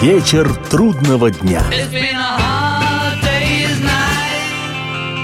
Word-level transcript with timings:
Вечер 0.00 0.48
трудного 0.70 1.32
дня. 1.32 1.60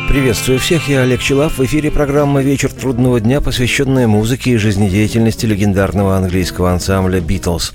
Приветствую 0.08 0.58
всех, 0.58 0.88
я 0.88 1.02
Олег 1.02 1.20
Челав. 1.20 1.58
В 1.58 1.64
эфире 1.64 1.92
программа 1.92 2.42
«Вечер 2.42 2.72
трудного 2.72 3.20
дня», 3.20 3.40
посвященная 3.40 4.08
музыке 4.08 4.50
и 4.50 4.56
жизнедеятельности 4.56 5.46
легендарного 5.46 6.16
английского 6.16 6.72
ансамбля 6.72 7.20
«Битлз». 7.20 7.72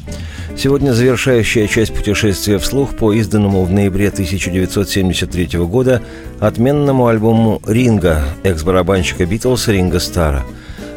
Сегодня 0.57 0.91
завершающая 0.91 1.67
часть 1.67 1.96
путешествия 1.96 2.58
вслух 2.58 2.97
по 2.97 3.13
изданному 3.13 3.63
в 3.63 3.72
ноябре 3.72 4.10
1973 4.10 5.58
года 5.60 6.02
отменному 6.42 7.08
альбому 7.08 7.62
«Ринга» 7.66 8.26
экс-барабанщика 8.44 9.26
«Битлз» 9.26 9.70
Ринга 9.70 10.02
Стара. 10.02 10.44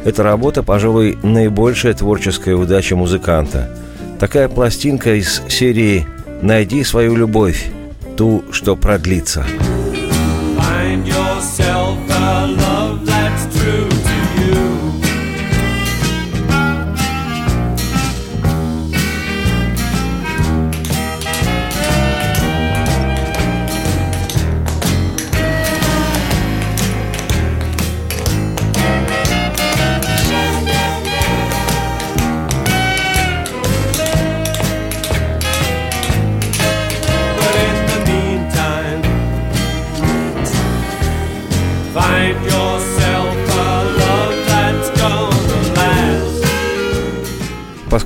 Эта 0.03 0.21
работа, 0.21 0.63
пожалуй, 0.63 1.17
наибольшая 1.23 1.93
творческая 1.93 2.55
удача 2.55 2.97
музыканта. 2.97 3.69
Такая 4.19 4.47
пластинка 4.47 5.15
из 5.15 5.41
серии 5.49 6.05
«Найди 6.41 6.83
свою 6.83 7.15
любовь, 7.15 7.67
ту, 8.17 8.43
что 8.51 8.75
продлится». 8.75 9.45
Find 10.57 11.05
yourself 11.05 11.97
a 12.09 12.72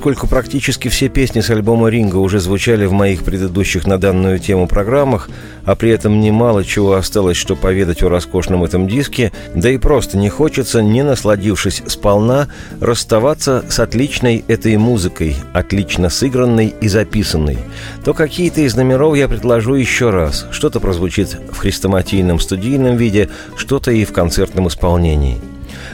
Поскольку 0.08 0.26
практически 0.26 0.88
все 0.88 1.10
песни 1.10 1.42
с 1.42 1.50
альбома 1.50 1.88
«Ринга» 1.90 2.16
уже 2.16 2.40
звучали 2.40 2.86
в 2.86 2.92
моих 2.92 3.24
предыдущих 3.24 3.86
на 3.86 3.98
данную 3.98 4.38
тему 4.38 4.66
программах, 4.66 5.28
а 5.66 5.74
при 5.74 5.90
этом 5.90 6.22
немало 6.22 6.64
чего 6.64 6.94
осталось, 6.94 7.36
что 7.36 7.56
поведать 7.56 8.02
о 8.02 8.08
роскошном 8.08 8.64
этом 8.64 8.88
диске, 8.88 9.32
да 9.54 9.68
и 9.68 9.76
просто 9.76 10.16
не 10.16 10.30
хочется, 10.30 10.80
не 10.80 11.02
насладившись 11.02 11.82
сполна, 11.88 12.48
расставаться 12.80 13.66
с 13.68 13.80
отличной 13.80 14.46
этой 14.48 14.78
музыкой, 14.78 15.36
отлично 15.52 16.08
сыгранной 16.08 16.72
и 16.80 16.88
записанной, 16.88 17.58
то 18.02 18.14
какие-то 18.14 18.62
из 18.62 18.74
номеров 18.76 19.14
я 19.14 19.28
предложу 19.28 19.74
еще 19.74 20.08
раз. 20.08 20.46
Что-то 20.50 20.80
прозвучит 20.80 21.36
в 21.52 21.58
хрестоматийном 21.58 22.40
студийном 22.40 22.96
виде, 22.96 23.28
что-то 23.56 23.90
и 23.90 24.06
в 24.06 24.12
концертном 24.14 24.68
исполнении– 24.68 25.38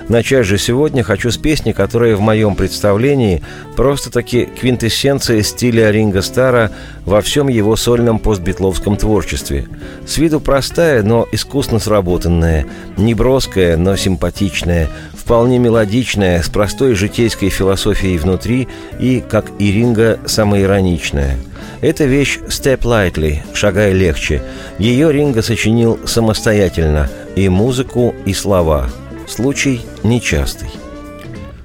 Начать 0.09 0.47
же 0.47 0.59
сегодня 0.59 1.03
хочу 1.03 1.31
с 1.31 1.39
песни, 1.39 1.73
которая 1.73 2.15
в 2.15 2.21
моем 2.21 2.57
представлении 2.57 3.43
просто-таки 3.75 4.45
квинтэссенция 4.45 5.43
стиля 5.43 5.91
Ринга 5.91 6.21
Стара 6.21 6.71
во 7.07 7.23
всем 7.23 7.49
его 7.49 7.75
сольном 7.75 8.19
постбитловском 8.19 8.97
творчестве. 8.97 9.67
С 10.07 10.19
виду 10.19 10.41
простая, 10.41 11.03
но 11.03 11.27
искусно 11.33 11.79
сработанная, 11.79 12.67
неброская, 12.99 13.79
но 13.79 13.97
симпатичная, 13.97 14.91
вполне 15.15 15.59
мелодичная, 15.59 16.43
с 16.43 16.51
простой 16.51 16.95
житейской 16.95 17.49
философией 17.49 18.19
внутри 18.19 18.69
и, 19.01 19.23
как 19.27 19.47
и 19.59 19.73
Ринга, 19.73 20.19
самоироничная– 20.27 21.39
это 21.81 22.05
вещь 22.05 22.39
«Step 22.49 22.81
Lightly»– 22.81 23.39
«Шагай 23.55 23.93
легче». 23.93 24.43
Ее 24.79 25.13
Ринга 25.13 25.43
сочинил 25.43 25.99
самостоятельно– 26.07 27.11
и 27.37 27.49
музыку, 27.49 28.15
и 28.25 28.33
слова– 28.33 28.89
Случай 29.27 29.81
нечастый. 30.03 30.69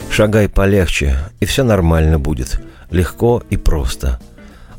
Шагай 0.10 0.50
полегче, 0.50 1.18
и 1.40 1.46
все 1.46 1.64
нормально 1.64 2.20
будет. 2.20 2.60
Легко 2.90 3.44
и 3.50 3.58
просто. 3.58 4.20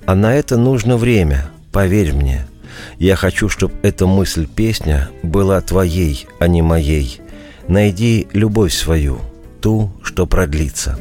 А 0.07 0.15
на 0.15 0.35
это 0.35 0.57
нужно 0.57 0.97
время, 0.97 1.47
поверь 1.73 2.13
мне. 2.13 2.47
Я 2.99 3.17
хочу, 3.17 3.49
чтобы 3.49 3.75
эта 3.83 4.07
мысль-песня 4.07 5.11
была 5.23 5.61
твоей, 5.61 6.27
а 6.39 6.49
не 6.49 6.63
моей. 6.63 7.21
Найди 7.69 8.27
любовь 8.33 8.73
свою, 8.73 9.21
ту, 9.61 9.93
что 10.03 10.27
продлится. 10.27 10.99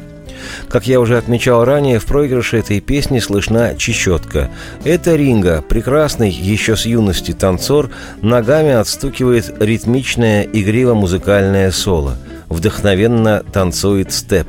Как 0.68 0.86
я 0.86 1.00
уже 1.00 1.18
отмечал 1.18 1.64
ранее, 1.64 1.98
в 1.98 2.06
проигрыше 2.06 2.58
этой 2.58 2.80
песни 2.80 3.18
слышна 3.18 3.74
чечетка. 3.76 4.50
Это 4.84 5.16
Ринга, 5.16 5.62
прекрасный 5.62 6.30
еще 6.30 6.76
с 6.76 6.86
юности 6.86 7.32
танцор, 7.32 7.90
ногами 8.22 8.72
отстукивает 8.72 9.52
ритмичное 9.60 10.44
игриво-музыкальное 10.44 11.70
соло. 11.70 12.16
Вдохновенно 12.48 13.42
танцует 13.52 14.12
степ. 14.12 14.48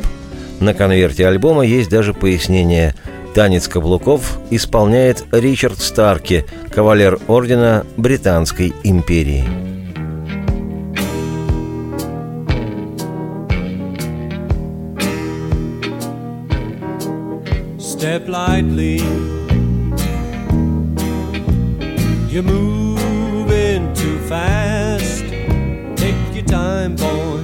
На 0.59 0.73
конверте 0.73 1.27
альбома 1.27 1.63
есть 1.65 1.89
даже 1.89 2.13
пояснение 2.13 2.95
Танец 3.33 3.69
каблуков 3.69 4.39
исполняет 4.49 5.23
Ричард 5.31 5.79
Старки, 5.79 6.45
кавалер 6.69 7.17
ордена 7.27 7.85
Британской 7.95 8.73
империи. 8.83 9.80
Step 18.11 18.27
lightly. 18.27 18.97
You're 22.29 22.43
moving 22.43 23.93
too 23.93 24.19
fast. 24.27 25.23
Take 25.95 26.35
your 26.35 26.43
time, 26.43 26.97
boy. 26.97 27.39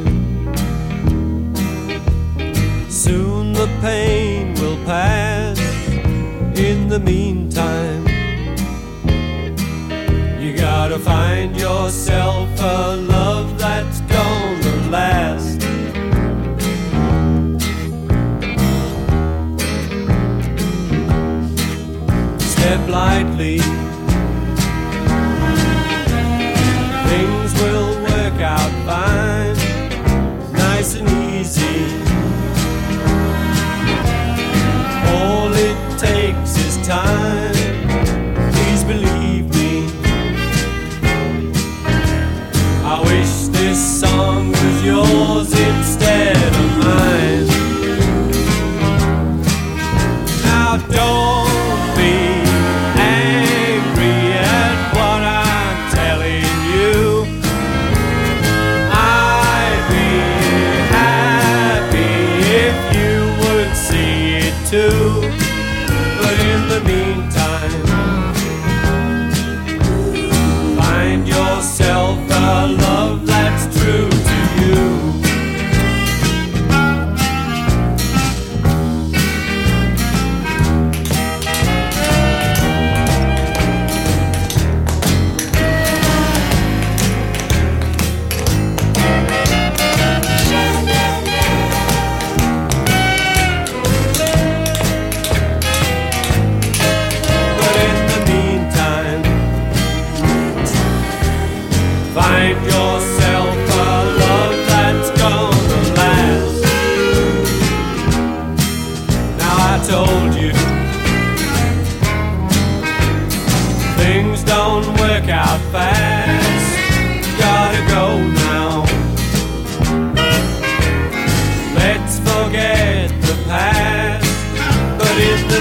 Soon 2.89 3.53
the 3.53 3.69
pain 3.79 4.55
will 4.55 4.75
pass. 4.83 5.57
In 6.59 6.89
the 6.89 6.99
meantime, 6.99 8.05
you 10.41 10.51
gotta 10.53 10.99
find 10.99 11.55
yourself 11.55 12.49
a 12.59 12.97
love 12.97 13.46
lightly. 22.97 23.59
Things 27.09 27.51
will 27.61 27.91
work 28.09 28.37
out 28.55 28.73
fine, 28.87 29.57
nice 30.65 30.91
and 30.99 31.09
easy. 31.35 31.79
All 35.13 35.51
it 35.69 35.79
takes 36.07 36.51
is 36.65 36.75
time. 36.95 37.55
Please 38.53 38.83
believe 38.93 39.45
me. 39.57 39.71
I 42.93 42.95
wish 43.11 43.33
this 43.59 43.79
song 44.01 44.41
was 44.51 44.77
yours 44.91 45.49
instead 45.67 46.06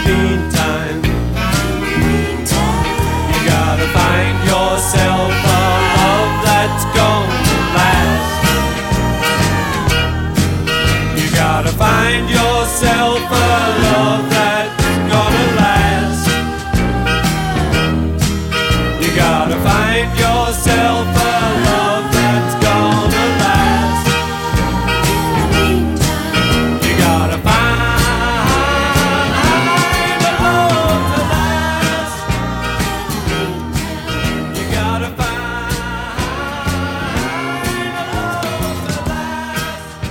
been 0.07 0.56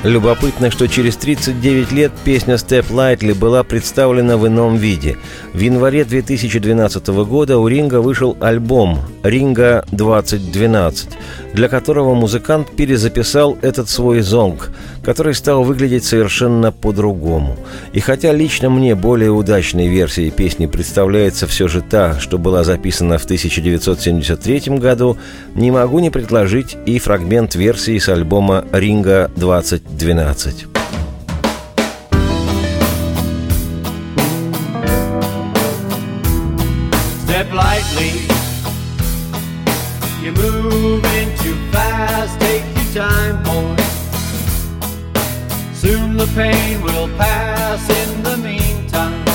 Любопытно, 0.06 0.70
что 0.70 0.88
через 0.88 1.18
39 1.18 1.92
лет 1.92 2.12
песня 2.24 2.54
«Step 2.56 2.92
Lightly» 2.92 3.34
была 3.34 3.64
представлена 3.64 4.38
в 4.38 4.46
ином 4.46 4.76
виде. 4.78 5.18
В 5.52 5.60
январе 5.60 6.06
2012 6.06 7.08
года 7.08 7.58
у 7.58 7.68
Ринга 7.68 8.02
вышел 8.02 8.38
альбом 8.40 9.00
«Ринга 9.24 9.84
2012», 9.92 11.08
для 11.54 11.70
которого 11.70 12.14
музыкант 12.14 12.68
перезаписал 12.76 13.58
этот 13.64 13.90
свой 13.90 14.22
зонг, 14.22 14.70
который 15.06 15.36
стал 15.36 15.64
выглядеть 15.64 16.04
совершенно 16.04 16.72
по-другому. 16.72 17.56
И 17.94 18.00
хотя 18.00 18.34
лично 18.34 18.72
мне 18.72 18.96
более 18.96 19.30
удачной 19.30 19.88
версией 19.88 20.32
песни 20.32 20.66
представляется 20.66 21.46
все 21.46 21.68
же 21.68 21.82
та, 21.82 22.20
что 22.20 22.40
была 22.40 22.64
записана 22.64 23.20
в 23.20 23.26
1973 23.26 24.80
году, 24.80 25.16
не 25.54 25.70
могу 25.70 26.00
не 26.00 26.10
предложить 26.10 26.76
и 26.88 26.98
фрагмент 26.98 27.54
версии 27.54 28.00
с 28.00 28.10
альбома 28.10 28.66
«Ринга 28.72 29.30
2012». 29.36 30.66
Step 37.28 37.54
lightly. 37.54 38.12
You're 40.24 40.34
moving 40.34 41.30
too 41.44 41.56
fast. 41.72 42.40
Take 42.40 42.64
your 42.76 43.04
time, 43.04 43.45
the 46.26 46.34
pain 46.34 46.82
will 46.82 47.08
pass. 47.18 47.90
In 47.90 48.24
the 48.24 48.38
meantime, 48.38 49.26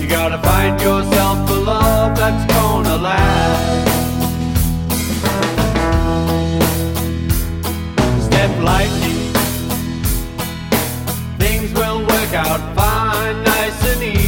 you 0.00 0.08
gotta 0.08 0.38
find 0.38 0.80
yourself 0.80 1.50
a 1.50 1.52
love 1.52 2.16
that's 2.16 2.52
gonna 2.52 2.96
last. 2.96 3.88
Step 8.26 8.50
lightly. 8.62 9.16
Things 11.38 11.72
will 11.74 12.00
work 12.00 12.32
out 12.34 12.60
fine, 12.76 13.42
nice 13.42 13.84
and 13.92 14.02
easy. 14.02 14.25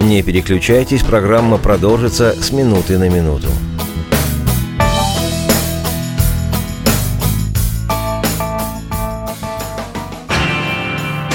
Не 0.00 0.22
переключайтесь, 0.22 1.02
программа 1.02 1.58
продолжится 1.58 2.32
с 2.32 2.50
минуты 2.52 2.96
на 2.96 3.08
минуту. 3.08 3.48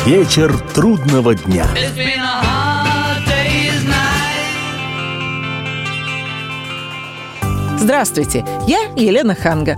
Вечер 0.06 0.58
трудного 0.74 1.36
дня. 1.36 1.68
Здравствуйте, 7.78 8.46
я 8.68 8.80
Елена 8.96 9.36
Ханга. 9.36 9.78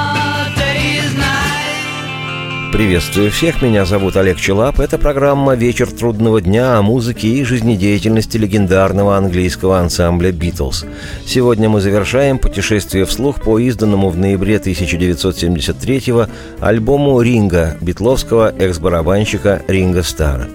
Приветствую 2.71 3.31
всех, 3.31 3.61
меня 3.61 3.83
зовут 3.85 4.15
Олег 4.15 4.37
Челап. 4.37 4.79
Это 4.79 4.97
программа 4.97 5.55
«Вечер 5.55 5.91
трудного 5.91 6.39
дня» 6.39 6.77
о 6.77 6.81
музыке 6.81 7.27
и 7.27 7.43
жизнедеятельности 7.43 8.37
легендарного 8.37 9.17
английского 9.17 9.77
ансамбля 9.79 10.31
«Битлз». 10.31 10.85
Сегодня 11.25 11.67
мы 11.67 11.81
завершаем 11.81 12.39
путешествие 12.39 13.03
вслух 13.03 13.41
по 13.41 13.59
изданному 13.59 14.09
в 14.09 14.17
ноябре 14.17 14.55
1973-го 14.55 16.27
альбому 16.61 17.19
«Ринга» 17.19 17.75
битловского 17.81 18.53
экс-барабанщика 18.57 19.61
Ринга 19.67 20.01
Стара. 20.01 20.47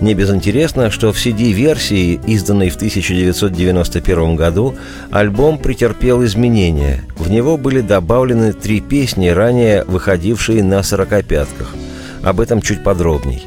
Не 0.00 0.14
безинтересно, 0.14 0.90
что 0.90 1.12
в 1.12 1.16
CD-версии, 1.16 2.18
изданной 2.26 2.70
в 2.70 2.76
1991 2.76 4.34
году, 4.34 4.74
альбом 5.10 5.58
претерпел 5.58 6.24
изменения. 6.24 7.04
В 7.16 7.30
него 7.30 7.58
были 7.58 7.82
добавлены 7.82 8.54
три 8.54 8.80
песни, 8.80 9.28
ранее 9.28 9.84
выходившие 9.84 10.62
на 10.62 10.82
«сорокопятках». 10.82 11.74
Об 12.22 12.40
этом 12.40 12.62
чуть 12.62 12.82
подробней. 12.82 13.46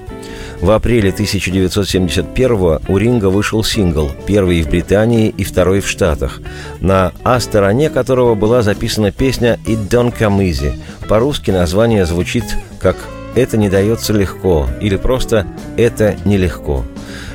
В 0.61 0.71
апреле 0.71 1.09
1971 1.09 2.79
у 2.87 2.97
Ринга 2.97 3.25
вышел 3.25 3.63
сингл, 3.63 4.11
первый 4.25 4.61
в 4.61 4.69
Британии 4.69 5.33
и 5.35 5.43
второй 5.43 5.81
в 5.81 5.89
Штатах, 5.89 6.39
на 6.79 7.11
А-стороне 7.23 7.89
которого 7.89 8.35
была 8.35 8.61
записана 8.61 9.11
песня 9.11 9.59
«It 9.65 9.89
Don't 9.89 10.17
Come 10.17 10.39
Easy». 10.49 10.79
По-русски 11.09 11.51
название 11.51 12.05
звучит 12.05 12.45
как 12.79 12.95
«Это 13.35 13.57
не 13.57 13.69
дается 13.69 14.13
легко» 14.13 14.67
или 14.81 14.95
просто 14.95 15.45
«Это 15.77 16.15
нелегко». 16.25 16.83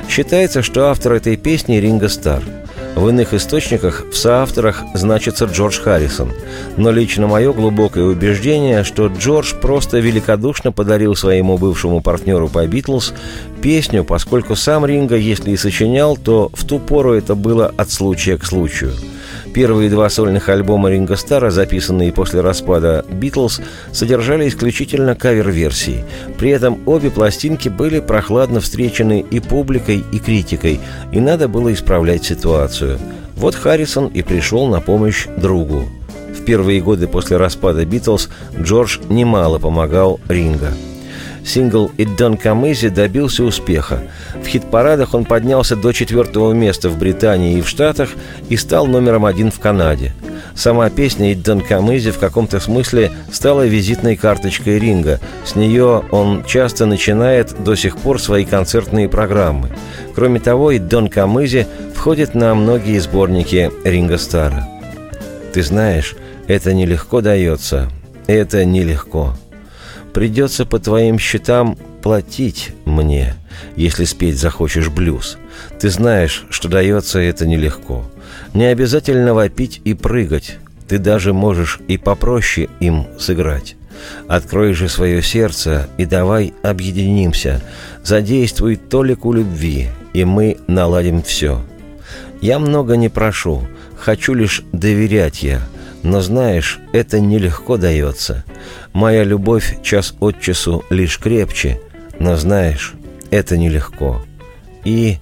Считается, 0.07 0.61
что 0.61 0.89
автор 0.89 1.13
этой 1.13 1.37
песни 1.37 1.75
Ринго 1.75 2.09
Стар. 2.09 2.41
В 2.95 3.07
иных 3.07 3.33
источниках 3.33 4.05
в 4.11 4.17
соавторах 4.17 4.83
значится 4.93 5.45
Джордж 5.45 5.79
Харрисон. 5.79 6.31
Но 6.75 6.91
лично 6.91 7.27
мое 7.27 7.53
глубокое 7.53 8.03
убеждение, 8.03 8.83
что 8.83 9.07
Джордж 9.07 9.53
просто 9.61 9.99
великодушно 9.99 10.71
подарил 10.71 11.15
своему 11.15 11.57
бывшему 11.57 12.01
партнеру 12.01 12.49
по 12.49 12.65
«Битлз» 12.65 13.13
песню, 13.61 14.03
поскольку 14.03 14.55
сам 14.55 14.85
Ринго, 14.85 15.15
если 15.15 15.51
и 15.51 15.57
сочинял, 15.57 16.17
то 16.17 16.49
в 16.53 16.65
ту 16.65 16.79
пору 16.79 17.13
это 17.13 17.35
было 17.35 17.71
от 17.77 17.91
случая 17.91 18.37
к 18.37 18.45
случаю– 18.45 18.93
Первые 19.53 19.89
два 19.89 20.09
сольных 20.09 20.47
альбома 20.49 20.91
Ринго 20.91 21.15
Стара, 21.15 21.49
записанные 21.49 22.11
после 22.11 22.41
распада 22.41 23.03
«Битлз», 23.09 23.61
содержали 23.91 24.47
исключительно 24.47 25.15
кавер-версии. 25.15 26.05
При 26.37 26.51
этом 26.51 26.79
обе 26.85 27.09
пластинки 27.09 27.67
были 27.67 27.99
прохладно 27.99 28.59
встречены 28.59 29.25
и 29.29 29.39
публикой, 29.39 30.03
и 30.11 30.19
критикой, 30.19 30.79
и 31.11 31.19
надо 31.19 31.47
было 31.47 31.73
исправлять 31.73 32.23
ситуацию. 32.23 32.99
Вот 33.35 33.55
Харрисон 33.55 34.07
и 34.07 34.21
пришел 34.21 34.67
на 34.67 34.81
помощь 34.81 35.25
другу. 35.37 35.89
В 36.37 36.45
первые 36.45 36.81
годы 36.81 37.07
после 37.07 37.37
распада 37.37 37.85
«Битлз» 37.85 38.29
Джордж 38.61 38.99
немало 39.09 39.57
помогал 39.57 40.19
Ринго. 40.29 40.71
Сингл 41.45 41.91
«It 41.97 42.17
Don't 42.17 42.41
Come 42.41 42.71
Easy» 42.71 42.89
добился 42.89 43.43
успеха. 43.43 44.03
В 44.43 44.47
хит-парадах 44.47 45.13
он 45.13 45.25
поднялся 45.25 45.75
до 45.75 45.91
четвертого 45.91 46.53
места 46.53 46.89
в 46.89 46.97
Британии 46.97 47.57
и 47.57 47.61
в 47.61 47.67
Штатах 47.67 48.09
и 48.49 48.57
стал 48.57 48.87
номером 48.87 49.25
один 49.25 49.51
в 49.51 49.59
Канаде. 49.59 50.13
Сама 50.55 50.89
песня 50.89 51.31
«It 51.31 51.43
Don't 51.43 51.67
Come 51.67 51.95
Easy» 51.95 52.11
в 52.11 52.19
каком-то 52.19 52.59
смысле 52.59 53.11
стала 53.31 53.65
визитной 53.65 54.15
карточкой 54.15 54.79
Ринга. 54.79 55.19
С 55.45 55.55
нее 55.55 56.03
он 56.11 56.43
часто 56.45 56.85
начинает 56.85 57.63
до 57.63 57.75
сих 57.75 57.97
пор 57.97 58.21
свои 58.21 58.45
концертные 58.45 59.07
программы. 59.07 59.69
Кроме 60.15 60.39
того, 60.39 60.71
«It 60.73 60.87
Don't 60.89 61.11
Come 61.11 61.43
Easy» 61.43 61.65
входит 61.95 62.35
на 62.35 62.53
многие 62.55 62.99
сборники 62.99 63.71
Ринга 63.83 64.17
Стара. 64.17 64.67
Ты 65.53 65.63
знаешь, 65.63 66.15
это 66.47 66.73
нелегко 66.73 67.21
дается. 67.21 67.89
Это 68.27 68.65
нелегко. 68.65 69.33
Придется 70.19 70.65
по 70.65 70.79
твоим 70.79 71.17
счетам 71.17 71.77
платить 72.01 72.73
мне, 72.83 73.35
если 73.77 74.03
спеть 74.03 74.37
захочешь 74.37 74.89
блюз. 74.89 75.37
Ты 75.79 75.89
знаешь, 75.89 76.45
что 76.49 76.67
дается 76.67 77.19
это 77.19 77.47
нелегко. 77.47 78.03
Не 78.53 78.65
обязательно 78.65 79.33
вопить 79.33 79.79
и 79.85 79.93
прыгать. 79.93 80.57
Ты 80.89 80.97
даже 80.97 81.31
можешь 81.31 81.79
и 81.87 81.97
попроще 81.97 82.67
им 82.81 83.07
сыграть. 83.17 83.77
Открой 84.27 84.73
же 84.73 84.89
свое 84.89 85.21
сердце 85.21 85.87
и 85.97 86.03
давай 86.03 86.53
объединимся. 86.63 87.61
Задействуй 88.03 88.75
толику 88.75 89.31
любви, 89.31 89.87
и 90.11 90.25
мы 90.25 90.57
наладим 90.67 91.23
все. 91.23 91.61
Я 92.41 92.59
много 92.59 92.97
не 92.97 93.07
прошу, 93.07 93.65
хочу 93.97 94.33
лишь 94.33 94.63
доверять 94.73 95.43
я– 95.43 95.61
но 96.03 96.21
знаешь, 96.21 96.79
это 96.93 97.19
нелегко 97.19 97.77
дается. 97.77 98.43
Моя 98.93 99.23
любовь 99.23 99.81
час 99.83 100.13
от 100.19 100.39
часу 100.39 100.83
лишь 100.89 101.19
крепче, 101.19 101.79
но 102.19 102.35
знаешь, 102.35 102.93
это 103.31 103.57
нелегко. 103.57 104.21
И 104.85 105.17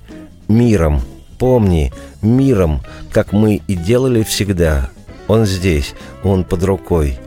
миром, 0.48 1.02
помни, 1.40 1.94
миром, 2.22 2.82
как 3.12 3.34
мы 3.34 3.62
и 3.68 3.76
делали 3.76 4.24
всегда. 4.24 4.90
Он 5.28 5.46
здесь, 5.46 5.94
он 6.24 6.44
под 6.44 6.64
рукой. 6.64 7.20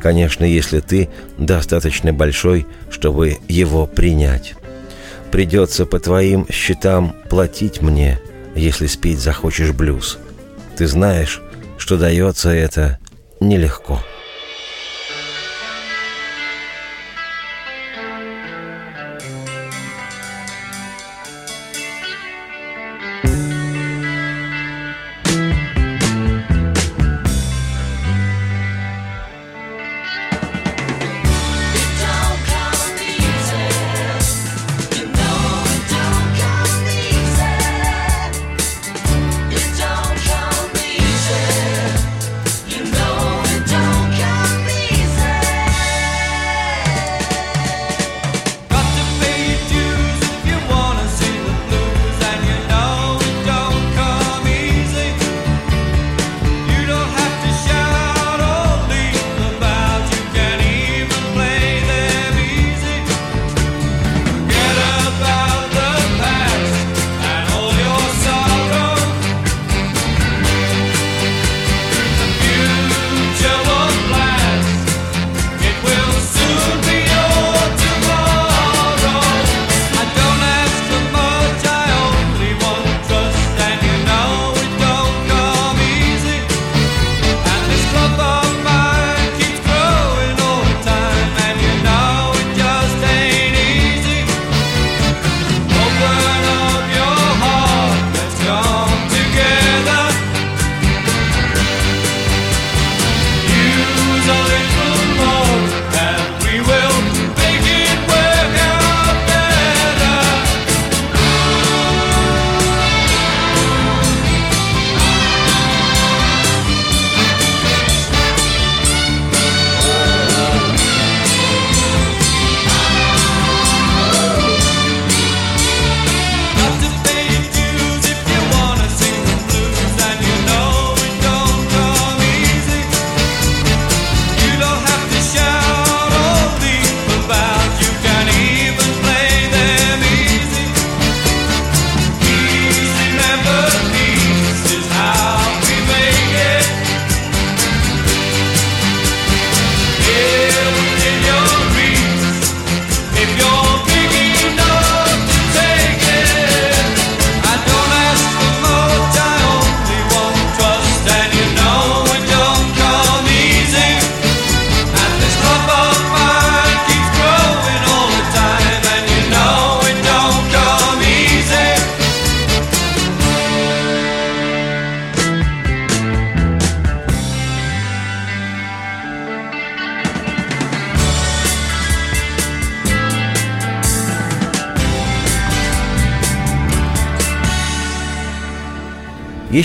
Конечно, 0.00 0.44
если 0.44 0.80
ты 0.80 1.08
достаточно 1.38 2.12
большой, 2.12 2.66
чтобы 2.90 3.38
его 3.48 3.86
принять. 3.86 4.54
Придется 5.30 5.86
по 5.86 5.98
твоим 5.98 6.46
счетам 6.50 7.14
платить 7.28 7.80
мне, 7.80 8.20
если 8.54 8.86
спеть 8.86 9.18
захочешь 9.18 9.72
блюз. 9.72 10.18
Ты 10.76 10.86
знаешь, 10.86 11.42
что 11.84 11.98
дается 11.98 12.48
это 12.48 12.98
нелегко. 13.40 14.00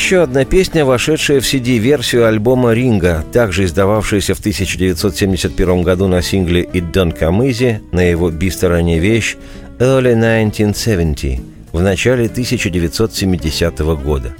Еще 0.09 0.23
одна 0.23 0.43
песня, 0.43 0.85
вошедшая 0.85 1.39
в 1.39 1.43
CD-версию 1.43 2.25
альбома 2.25 2.73
«Ринга», 2.73 3.23
также 3.31 3.65
издававшаяся 3.65 4.33
в 4.33 4.39
1971 4.39 5.83
году 5.83 6.07
на 6.07 6.23
сингле 6.23 6.63
«It 6.63 6.91
Don't 6.91 7.15
Come 7.15 7.47
Easy» 7.47 7.77
на 7.91 7.99
его 7.99 8.31
би-стороне 8.31 8.97
вещь 8.97 9.37
«Early 9.77 10.15
1970» 10.15 11.41
в 11.71 11.81
начале 11.83 12.25
1970 12.25 13.79
года. 14.01 14.33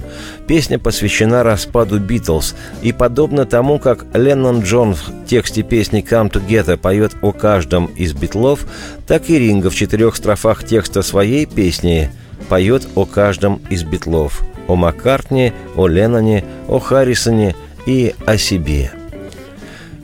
Песня 0.48 0.80
посвящена 0.80 1.44
распаду 1.44 2.00
«Битлз», 2.00 2.56
и 2.82 2.90
подобно 2.90 3.44
тому, 3.44 3.78
как 3.78 4.06
Леннон 4.12 4.62
Джон 4.62 4.94
в 4.94 5.12
тексте 5.28 5.62
песни 5.62 6.02
«Come 6.02 6.32
Together» 6.32 6.78
поет 6.78 7.12
о 7.22 7.30
каждом 7.30 7.86
из 7.94 8.12
битлов, 8.12 8.66
так 9.06 9.30
и 9.30 9.38
Ринга 9.38 9.70
в 9.70 9.76
четырех 9.76 10.16
строфах 10.16 10.64
текста 10.64 11.02
своей 11.02 11.46
песни 11.46 12.10
поет 12.48 12.88
о 12.96 13.04
каждом 13.04 13.60
из 13.70 13.84
битлов– 13.84 14.42
о 14.70 14.76
Маккартне, 14.76 15.52
о 15.76 15.88
Ленноне, 15.88 16.44
о 16.68 16.78
Харрисоне 16.78 17.56
и 17.86 18.14
о 18.24 18.38
себе. 18.38 18.92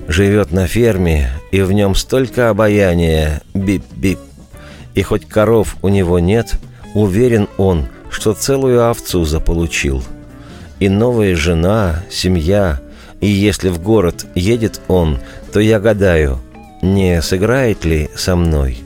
Живет 0.09 0.51
на 0.51 0.67
ферме, 0.67 1.31
и 1.53 1.61
в 1.63 1.73
нем 1.73 1.95
столько 1.95 2.51
обаяния, 2.51 3.43
бип-бип, 3.55 4.19
И 4.95 5.03
хоть 5.03 5.27
коров 5.27 5.77
у 5.83 5.89
него 5.89 6.19
нет, 6.19 6.59
уверен 6.95 7.49
он, 7.59 7.87
что 8.11 8.33
целую 8.33 8.89
овцу 8.89 9.25
заполучил. 9.25 10.03
И 10.81 10.89
новая 10.89 11.37
жена, 11.37 12.03
семья, 12.11 12.81
и 13.21 13.29
если 13.29 13.69
в 13.69 13.81
город 13.81 14.27
едет 14.35 14.81
он, 14.89 15.19
то 15.53 15.61
я 15.61 15.79
гадаю, 15.79 16.41
не 16.83 17.23
сыграет 17.23 17.85
ли 17.85 18.11
со 18.17 18.35
мной. 18.35 18.79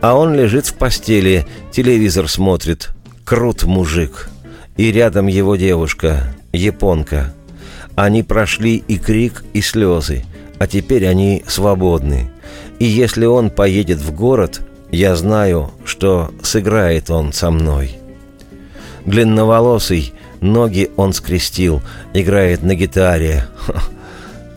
А 0.00 0.14
он 0.14 0.34
лежит 0.34 0.66
в 0.66 0.74
постели, 0.74 1.46
телевизор 1.72 2.28
смотрит. 2.28 2.90
Крут 3.24 3.64
мужик. 3.64 4.29
И 4.80 4.92
рядом 4.92 5.26
его 5.26 5.56
девушка, 5.56 6.34
японка. 6.54 7.34
Они 7.96 8.22
прошли 8.22 8.76
и 8.76 8.96
крик, 8.96 9.44
и 9.52 9.60
слезы, 9.60 10.24
а 10.58 10.66
теперь 10.66 11.06
они 11.06 11.44
свободны. 11.46 12.30
И 12.78 12.86
если 12.86 13.26
он 13.26 13.50
поедет 13.50 13.98
в 13.98 14.10
город, 14.14 14.62
я 14.90 15.16
знаю, 15.16 15.70
что 15.84 16.30
сыграет 16.42 17.10
он 17.10 17.34
со 17.34 17.50
мной. 17.50 17.98
Длинноволосый, 19.04 20.14
ноги 20.40 20.90
он 20.96 21.12
скрестил, 21.12 21.82
играет 22.14 22.62
на 22.62 22.74
гитаре. 22.74 23.44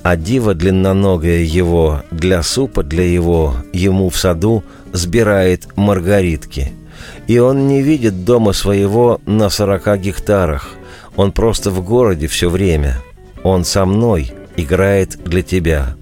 А 0.04 0.16
дива 0.16 0.54
длинноногая 0.54 1.40
его 1.40 2.02
для 2.12 2.44
супа 2.44 2.84
для 2.84 3.04
его 3.04 3.56
ему 3.74 4.10
в 4.10 4.18
саду 4.18 4.64
сбирает 4.94 5.68
маргаритки. 5.76 6.72
И 7.28 7.40
он 7.40 7.68
не 7.68 7.82
видит 7.82 8.26
дома 8.26 8.54
своего 8.54 9.22
на 9.26 9.50
сорока 9.50 9.98
гектарах. 9.98 10.70
Он 11.16 11.32
просто 11.32 11.72
в 11.72 11.84
городе 11.84 12.28
все 12.28 12.50
время. 12.50 13.00
Он 13.44 13.66
со 13.66 13.86
мной 13.86 14.32
играет 14.56 15.18
для 15.24 15.42
тебя. 15.42 15.96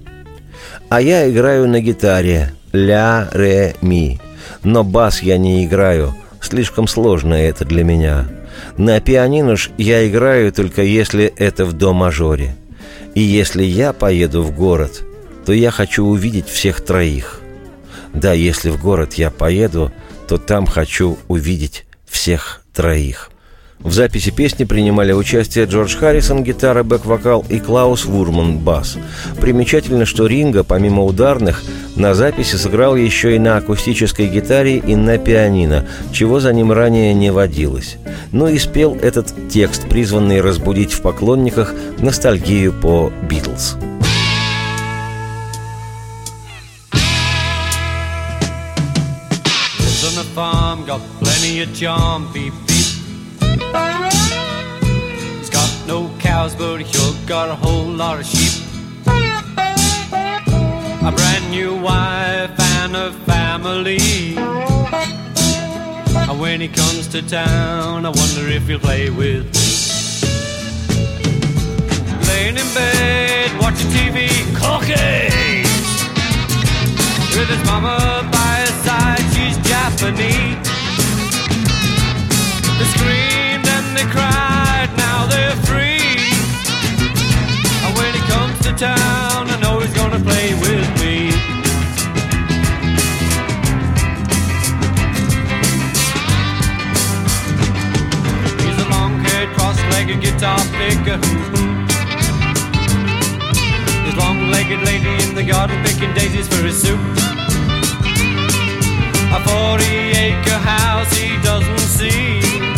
А 0.89 1.01
я 1.01 1.29
играю 1.29 1.67
на 1.67 1.79
гитаре 1.79 2.53
ля, 2.73 3.29
ре, 3.31 3.75
ми. 3.81 4.19
Но 4.63 4.83
бас 4.83 5.21
я 5.21 5.37
не 5.37 5.65
играю, 5.65 6.13
слишком 6.41 6.87
сложно 6.87 7.33
это 7.33 7.65
для 7.65 7.83
меня. 7.83 8.27
На 8.77 8.99
пианино 8.99 9.55
ж 9.55 9.69
я 9.77 10.07
играю 10.07 10.51
только 10.51 10.83
если 10.83 11.25
это 11.37 11.65
в 11.65 11.73
до-мажоре. 11.73 12.55
И 13.15 13.21
если 13.21 13.63
я 13.63 13.93
поеду 13.93 14.41
в 14.41 14.55
город, 14.55 15.03
то 15.45 15.53
я 15.53 15.71
хочу 15.71 16.05
увидеть 16.05 16.47
всех 16.47 16.81
троих. 16.81 17.41
Да, 18.13 18.33
если 18.33 18.69
в 18.69 18.81
город 18.81 19.13
я 19.15 19.31
поеду, 19.31 19.91
то 20.31 20.37
там 20.37 20.65
хочу 20.65 21.17
увидеть 21.27 21.83
всех 22.05 22.61
троих. 22.73 23.31
В 23.79 23.91
записи 23.91 24.31
песни 24.31 24.63
принимали 24.63 25.11
участие 25.11 25.65
Джордж 25.65 25.97
Харрисон, 25.97 26.45
гитара, 26.45 26.83
бэк-вокал 26.83 27.43
и 27.49 27.59
Клаус 27.59 28.05
Вурман, 28.05 28.57
бас. 28.57 28.95
Примечательно, 29.41 30.05
что 30.05 30.27
Ринга, 30.27 30.63
помимо 30.63 31.03
ударных, 31.03 31.61
на 31.97 32.13
записи 32.13 32.55
сыграл 32.55 32.95
еще 32.95 33.35
и 33.35 33.39
на 33.39 33.57
акустической 33.57 34.29
гитаре 34.29 34.77
и 34.77 34.95
на 34.95 35.17
пианино, 35.17 35.85
чего 36.13 36.39
за 36.39 36.53
ним 36.53 36.71
ранее 36.71 37.13
не 37.13 37.29
водилось. 37.29 37.97
Ну 38.31 38.47
и 38.47 38.57
спел 38.57 38.97
этот 39.01 39.33
текст, 39.49 39.89
призванный 39.89 40.39
разбудить 40.39 40.93
в 40.93 41.01
поклонниках 41.01 41.73
ностальгию 41.99 42.71
по 42.71 43.11
«Битлз». 43.29 43.75
Got 50.97 51.23
plenty 51.23 51.61
of 51.61 51.73
charm, 51.73 52.27
beep 52.33 52.53
beep. 52.67 52.91
He's 55.37 55.49
got 55.49 55.71
no 55.87 56.11
cows, 56.19 56.53
but 56.53 56.81
he 56.81 56.85
sure 56.91 57.13
got 57.25 57.47
a 57.47 57.55
whole 57.55 57.85
lot 57.85 58.19
of 58.19 58.25
sheep. 58.25 58.61
A 61.07 61.11
brand 61.17 61.49
new 61.49 61.79
wife 61.79 62.51
and 62.75 62.97
a 62.97 63.13
family. 63.25 64.35
And 66.29 66.37
when 66.41 66.59
he 66.59 66.67
comes 66.67 67.07
to 67.13 67.21
town, 67.21 68.05
I 68.05 68.09
wonder 68.09 68.49
if 68.49 68.67
he'll 68.67 68.79
play 68.79 69.09
with 69.09 69.45
me. 69.55 69.67
Laying 72.27 72.57
in 72.57 72.69
bed, 72.73 73.49
watching 73.61 73.89
TV, 73.95 74.27
cookies. 74.59 75.71
With 77.37 77.47
his 77.47 77.63
mama 77.65 78.29
by 78.29 78.53
his 78.65 78.75
side, 78.83 79.25
she's 79.33 79.57
Japanese. 79.65 80.70
They 82.81 82.87
screamed 82.87 83.67
and 83.67 83.95
they 83.95 84.07
cried, 84.09 84.89
now 84.97 85.27
they're 85.27 85.55
free. 85.69 86.17
And 87.85 87.95
when 87.95 88.11
he 88.11 88.21
comes 88.21 88.57
to 88.65 88.73
town, 88.73 89.51
I 89.51 89.59
know 89.61 89.79
he's 89.81 89.93
gonna 89.93 90.19
play 90.19 90.55
with 90.55 90.89
me. 90.99 91.29
He's 98.65 98.79
a 98.83 98.89
long-haired, 98.89 99.53
cross-legged 99.53 100.19
guitar 100.19 100.57
picker. 100.73 101.19
His 104.05 104.15
long-legged 104.15 104.81
lady 104.81 105.23
in 105.29 105.35
the 105.35 105.43
garden 105.43 105.77
picking 105.85 106.15
daisies 106.15 106.47
for 106.47 106.63
his 106.65 106.81
soup. 106.81 106.99
A 109.29 109.39
40-acre 109.45 110.57
house 110.57 111.13
he 111.15 111.39
doesn't 111.43 111.77
see. 111.77 112.70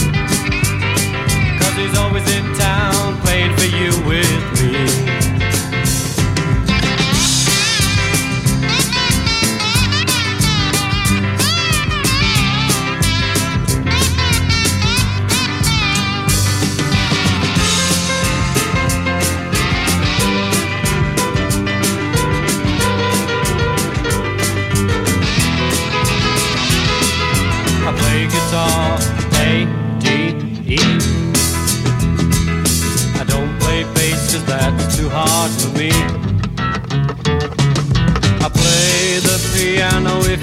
He's 1.84 1.98
always 1.98 2.26
in 2.34 2.46
town 2.54 3.20
playing 3.20 3.54
for 3.58 3.66
you 3.66 3.90
with 4.08 4.62
me. 4.62 5.13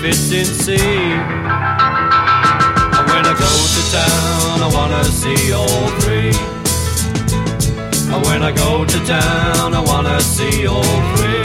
C. 0.01 0.77
And 0.77 0.81
when 3.11 3.25
I 3.27 3.35
go 3.37 3.53
to 3.75 3.83
town, 3.93 4.63
I 4.63 4.69
wanna 4.73 5.05
see 5.05 5.53
all 5.53 5.89
three. 6.01 6.33
And 8.11 8.25
when 8.25 8.43
I 8.43 8.51
go 8.51 8.87
to 8.87 8.99
town, 9.07 9.75
I 9.75 9.81
wanna 9.81 10.19
see 10.21 10.67
all 10.67 10.83
three. 11.17 11.45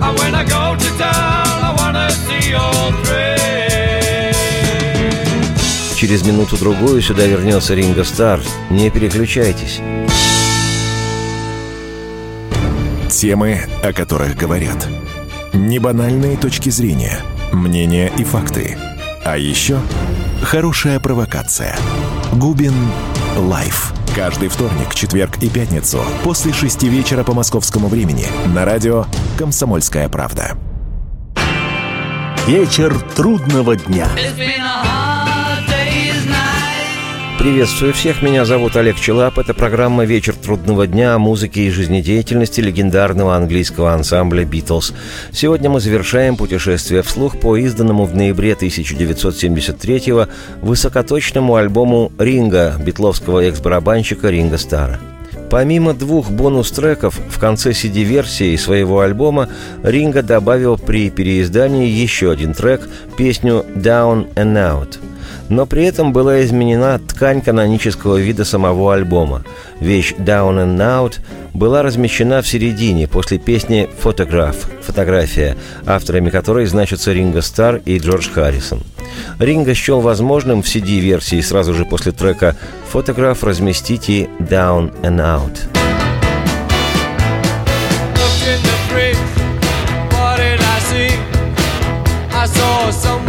And 0.00 0.18
when 0.20 0.34
I 0.36 0.44
go 0.44 0.76
to 0.76 0.88
town, 0.96 1.64
I 1.64 1.74
wanna 1.76 2.10
see 2.10 2.54
all 2.54 2.92
three. 3.02 3.36
Через 5.96 6.24
минуту-другую 6.24 7.02
сюда 7.02 7.26
вернется 7.26 7.74
Ринго 7.74 8.04
Стар. 8.04 8.40
Не 8.70 8.88
переключайтесь. 8.88 9.80
Темы, 13.10 13.66
о 13.82 13.92
которых 13.92 14.36
говорят. 14.36 14.86
Небанальные 15.58 16.36
точки 16.36 16.70
зрения, 16.70 17.18
мнения 17.52 18.12
и 18.16 18.22
факты. 18.22 18.78
А 19.24 19.36
еще 19.36 19.80
хорошая 20.40 21.00
провокация. 21.00 21.76
Губин 22.32 22.72
Live. 23.36 23.92
Каждый 24.14 24.48
вторник, 24.50 24.94
четверг 24.94 25.42
и 25.42 25.48
пятницу 25.48 25.98
после 26.22 26.52
шести 26.52 26.88
вечера 26.88 27.24
по 27.24 27.34
московскому 27.34 27.88
времени 27.88 28.26
на 28.54 28.64
радио 28.64 29.06
«Комсомольская 29.36 30.08
правда». 30.08 30.56
Вечер 32.46 32.96
трудного 33.16 33.74
дня. 33.74 34.06
It's 34.16 34.38
been 34.38 34.60
a. 34.60 35.07
Приветствую 37.38 37.94
всех, 37.94 38.20
меня 38.20 38.44
зовут 38.44 38.74
Олег 38.74 38.96
Челап. 38.96 39.38
Это 39.38 39.54
программа 39.54 40.04
«Вечер 40.04 40.34
трудного 40.34 40.88
дня» 40.88 41.14
о 41.14 41.20
музыке 41.20 41.62
и 41.62 41.70
жизнедеятельности 41.70 42.60
легендарного 42.60 43.36
английского 43.36 43.92
ансамбля 43.92 44.44
«Битлз». 44.44 44.92
Сегодня 45.30 45.70
мы 45.70 45.78
завершаем 45.78 46.36
путешествие 46.36 47.02
вслух 47.02 47.38
по 47.38 47.56
изданному 47.56 48.06
в 48.06 48.16
ноябре 48.16 48.54
1973-го 48.60 50.26
высокоточному 50.62 51.54
альбому 51.54 52.10
«Ринга» 52.18 52.74
битловского 52.84 53.44
экс-барабанщика 53.44 54.30
Ринга 54.30 54.58
Стара. 54.58 54.98
Помимо 55.48 55.94
двух 55.94 56.30
бонус-треков, 56.30 57.20
в 57.30 57.38
конце 57.38 57.70
CD-версии 57.70 58.56
своего 58.56 59.00
альбома 59.00 59.48
Ринга 59.84 60.24
добавил 60.24 60.76
при 60.76 61.08
переиздании 61.08 61.86
еще 61.86 62.32
один 62.32 62.52
трек, 62.52 62.88
песню 63.16 63.64
«Down 63.76 64.26
and 64.34 64.56
Out». 64.56 64.98
Но 65.48 65.66
при 65.66 65.84
этом 65.84 66.12
была 66.12 66.42
изменена 66.42 66.98
ткань 66.98 67.40
канонического 67.40 68.16
вида 68.16 68.44
самого 68.44 68.94
альбома. 68.94 69.44
Вещь 69.80 70.14
«Down 70.18 70.56
and 70.56 70.78
Out» 70.78 71.20
была 71.54 71.82
размещена 71.82 72.42
в 72.42 72.48
середине, 72.48 73.08
после 73.08 73.38
песни 73.38 73.88
«Photograph»– 74.02 74.56
«Фотография», 74.82 75.56
авторами 75.86 76.30
которой 76.30 76.66
значатся 76.66 77.12
Ринго 77.12 77.42
Стар 77.42 77.80
и 77.84 77.98
Джордж 77.98 78.28
Харрисон. 78.30 78.82
Ринго 79.38 79.74
счел 79.74 80.00
возможным 80.00 80.62
в 80.62 80.66
CD-версии 80.66 81.40
сразу 81.40 81.74
же 81.74 81.84
после 81.84 82.12
трека 82.12 82.54
«Photograph» 82.92 83.44
разместить 83.44 84.08
и 84.08 84.28
«Down 84.38 84.92
and 85.02 85.18
Out». 85.18 85.58
Someone 92.90 93.27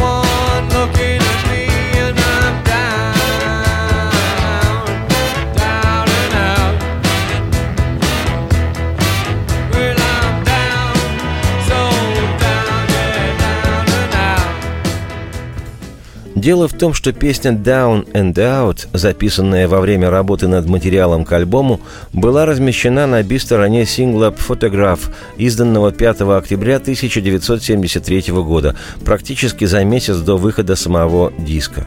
Дело 16.39 16.69
в 16.69 16.73
том, 16.73 16.93
что 16.93 17.11
песня 17.11 17.51
«Down 17.51 18.09
and 18.13 18.33
Out», 18.33 18.87
записанная 18.93 19.67
во 19.67 19.81
время 19.81 20.09
работы 20.09 20.47
над 20.47 20.67
материалом 20.67 21.25
к 21.25 21.33
альбому, 21.33 21.81
была 22.13 22.45
размещена 22.45 23.07
на 23.07 23.21
би-стороне 23.23 23.85
сингла 23.85 24.31
«Photograph», 24.31 25.01
изданного 25.35 25.91
5 25.91 26.21
октября 26.21 26.77
1973 26.77 28.31
года, 28.31 28.77
практически 29.03 29.65
за 29.65 29.83
месяц 29.83 30.15
до 30.19 30.37
выхода 30.37 30.77
самого 30.77 31.33
диска. 31.37 31.85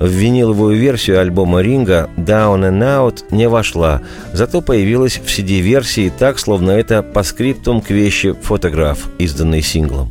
В 0.00 0.08
виниловую 0.08 0.76
версию 0.76 1.20
альбома 1.20 1.62
Ринга 1.62 2.10
«Down 2.16 2.68
and 2.68 2.80
Out» 2.80 3.22
не 3.30 3.48
вошла, 3.48 4.02
зато 4.32 4.62
появилась 4.62 5.20
в 5.24 5.28
CD-версии 5.28 6.12
так, 6.18 6.40
словно 6.40 6.72
это 6.72 7.04
по 7.04 7.22
скриптум 7.22 7.80
к 7.80 7.90
вещи 7.90 8.34
«Photograph», 8.48 8.98
изданной 9.18 9.62
синглом. 9.62 10.10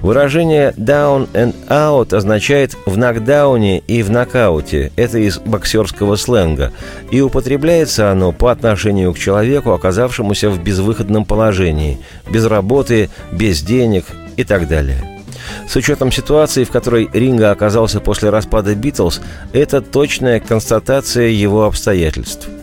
Выражение 0.00 0.72
«down 0.76 1.28
and 1.32 1.54
out» 1.68 2.14
означает 2.14 2.76
«в 2.86 2.96
нокдауне» 2.96 3.80
и 3.80 4.02
«в 4.02 4.10
нокауте». 4.10 4.92
Это 4.94 5.18
из 5.18 5.38
боксерского 5.38 6.14
сленга. 6.16 6.72
И 7.10 7.20
употребляется 7.20 8.12
оно 8.12 8.30
по 8.30 8.52
отношению 8.52 9.12
к 9.12 9.18
человеку, 9.18 9.72
оказавшемуся 9.72 10.50
в 10.50 10.62
безвыходном 10.62 11.24
положении, 11.24 11.98
без 12.30 12.46
работы, 12.46 13.10
без 13.32 13.62
денег 13.62 14.04
и 14.36 14.44
так 14.44 14.68
далее. 14.68 15.04
С 15.68 15.74
учетом 15.74 16.12
ситуации, 16.12 16.64
в 16.64 16.70
которой 16.70 17.08
Ринга 17.12 17.50
оказался 17.50 17.98
после 18.00 18.30
распада 18.30 18.74
«Битлз», 18.76 19.20
это 19.52 19.80
точная 19.80 20.38
констатация 20.38 21.28
его 21.28 21.64
обстоятельств– 21.64 22.48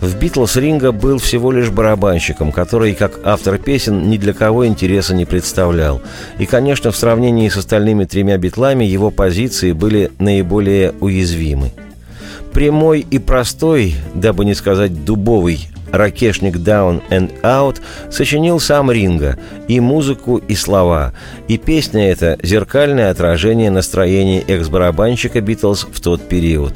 в 0.00 0.16
«Битлз» 0.18 0.56
Ринга 0.56 0.92
был 0.92 1.18
всего 1.18 1.52
лишь 1.52 1.70
барабанщиком, 1.70 2.52
который, 2.52 2.94
как 2.94 3.20
автор 3.24 3.58
песен, 3.58 4.08
ни 4.08 4.16
для 4.16 4.32
кого 4.32 4.66
интереса 4.66 5.14
не 5.14 5.26
представлял. 5.26 6.00
И, 6.38 6.46
конечно, 6.46 6.90
в 6.90 6.96
сравнении 6.96 7.48
с 7.48 7.56
остальными 7.56 8.04
тремя 8.04 8.38
битлами 8.38 8.84
его 8.84 9.10
позиции 9.10 9.72
были 9.72 10.10
наиболее 10.18 10.94
уязвимы. 11.00 11.72
Прямой 12.52 13.00
и 13.10 13.18
простой, 13.18 13.94
дабы 14.14 14.44
не 14.44 14.54
сказать 14.54 15.04
дубовый, 15.04 15.68
ракешник 15.92 16.56
«Down 16.56 17.02
and 17.10 17.30
Out» 17.42 17.76
сочинил 18.10 18.58
сам 18.58 18.90
Ринга 18.90 19.38
и 19.68 19.80
музыку, 19.80 20.38
и 20.38 20.54
слова. 20.54 21.12
И 21.46 21.58
песня 21.58 22.10
эта– 22.10 22.38
зеркальное 22.42 23.10
отражение 23.10 23.70
настроения 23.70 24.40
экс-барабанщика 24.40 25.42
«Битлз» 25.42 25.86
в 25.92 26.00
тот 26.00 26.26
период. 26.26 26.72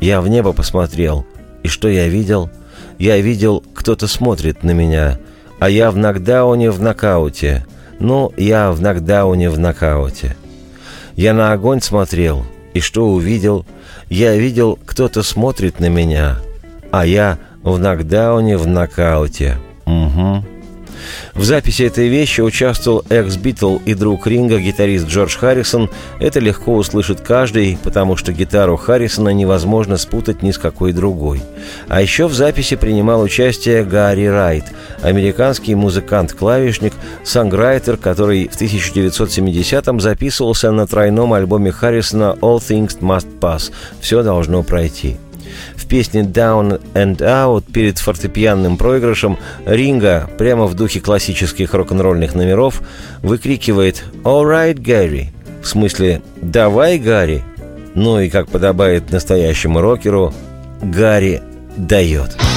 «Я 0.00 0.20
в 0.20 0.28
небо 0.28 0.52
посмотрел», 0.52 1.26
и 1.64 1.68
что 1.68 1.88
я 1.88 2.06
видел? 2.06 2.50
Я 2.98 3.20
видел, 3.20 3.64
кто-то 3.74 4.06
смотрит 4.06 4.62
на 4.62 4.70
меня, 4.70 5.18
а 5.58 5.68
я 5.68 5.90
в 5.90 5.96
нокдауне 5.96 6.70
в 6.70 6.80
нокауте. 6.80 7.66
Ну, 7.98 8.32
я 8.36 8.70
в 8.70 8.80
нокдауне 8.80 9.50
в 9.50 9.58
нокауте. 9.58 10.36
Я 11.16 11.32
на 11.32 11.52
огонь 11.52 11.80
смотрел, 11.80 12.44
и 12.74 12.80
что 12.80 13.08
увидел? 13.08 13.64
Я 14.10 14.36
видел, 14.36 14.78
кто-то 14.84 15.22
смотрит 15.22 15.80
на 15.80 15.88
меня, 15.88 16.38
а 16.92 17.06
я 17.06 17.38
в 17.62 17.78
нокдауне 17.78 18.58
в 18.58 18.66
нокауте. 18.66 19.56
Угу. 19.86 20.44
В 21.34 21.42
записи 21.42 21.82
этой 21.82 22.06
вещи 22.06 22.40
участвовал 22.40 23.04
экс-битл 23.08 23.78
и 23.84 23.94
друг 23.94 24.28
Ринга, 24.28 24.60
гитарист 24.60 25.08
Джордж 25.08 25.36
Харрисон. 25.36 25.90
Это 26.20 26.38
легко 26.38 26.76
услышит 26.76 27.20
каждый, 27.22 27.76
потому 27.82 28.16
что 28.16 28.32
гитару 28.32 28.76
Харрисона 28.76 29.30
невозможно 29.30 29.96
спутать 29.96 30.42
ни 30.42 30.52
с 30.52 30.58
какой 30.58 30.92
другой. 30.92 31.42
А 31.88 32.00
еще 32.00 32.28
в 32.28 32.34
записи 32.34 32.76
принимал 32.76 33.20
участие 33.20 33.84
Гарри 33.84 34.26
Райт, 34.26 34.64
американский 35.02 35.74
музыкант-клавишник, 35.74 36.92
санграйтер, 37.24 37.96
который 37.96 38.46
в 38.46 38.60
1970-м 38.60 40.00
записывался 40.00 40.70
на 40.70 40.86
тройном 40.86 41.32
альбоме 41.32 41.72
Харрисона 41.72 42.36
«All 42.40 42.58
Things 42.58 43.00
Must 43.00 43.40
Pass» 43.40 43.72
«Все 44.00 44.22
должно 44.22 44.62
пройти». 44.62 45.16
В 45.76 45.86
песне 45.86 46.20
«Down 46.22 46.80
and 46.94 47.16
Out» 47.18 47.64
перед 47.72 47.98
фортепианным 47.98 48.76
проигрышем 48.76 49.38
Ринга, 49.66 50.28
прямо 50.38 50.66
в 50.66 50.74
духе 50.74 51.00
классических 51.00 51.74
рок-н-ролльных 51.74 52.34
номеров, 52.34 52.82
выкрикивает 53.22 54.04
«All 54.22 54.44
right, 54.44 54.80
Гарри», 54.80 55.32
в 55.62 55.66
смысле 55.66 56.22
«Давай, 56.40 56.98
Гарри». 56.98 57.42
Ну 57.94 58.20
и, 58.20 58.28
как 58.28 58.48
подобает 58.48 59.10
настоящему 59.10 59.80
рокеру, 59.80 60.34
Гарри 60.82 61.42
дает. 61.76 62.36
Looked 62.36 62.53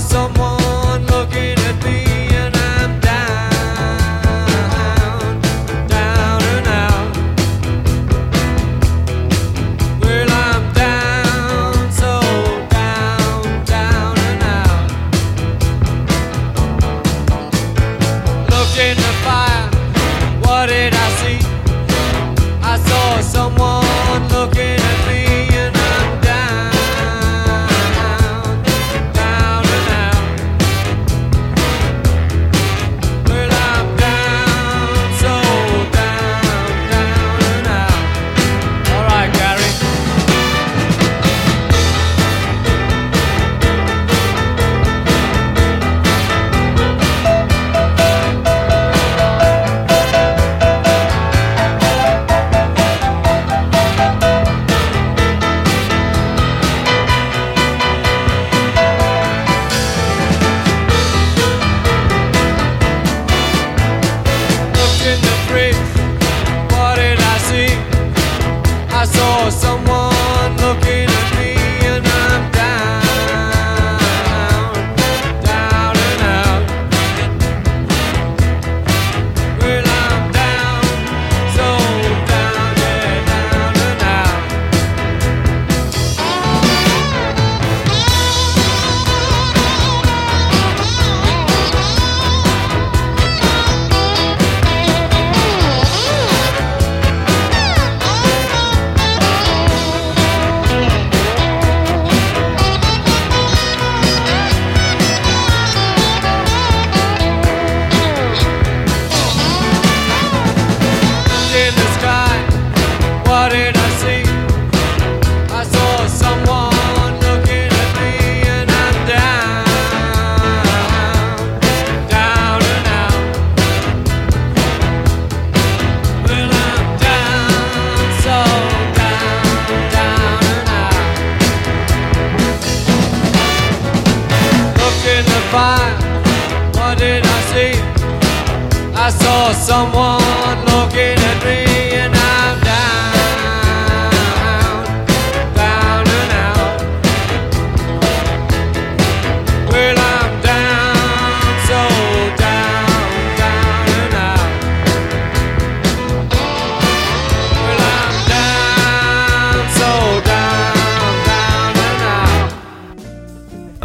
someone 0.00 0.53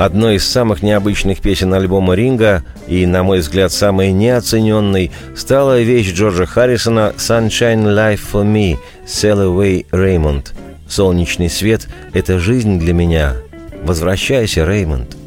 Одной 0.09 0.37
из 0.37 0.47
самых 0.47 0.81
необычных 0.81 1.39
песен 1.39 1.71
альбома 1.71 2.15
Ринга 2.15 2.63
и, 2.87 3.05
на 3.05 3.21
мой 3.21 3.41
взгляд, 3.41 3.71
самой 3.71 4.11
неоцененной 4.11 5.11
стала 5.35 5.79
вещь 5.83 6.11
Джорджа 6.11 6.47
Харрисона 6.47 7.13
«Sunshine 7.15 7.83
Life 7.83 8.21
for 8.33 8.43
Me» 8.43 8.79
«Sail 9.05 9.45
Away 9.45 9.85
Raymond». 9.91 10.47
«Солнечный 10.87 11.51
свет– 11.51 11.87
это 12.15 12.39
жизнь 12.39 12.79
для 12.79 12.93
меня. 12.93 13.35
Возвращайся, 13.83 14.65
Реймонд». 14.65 15.18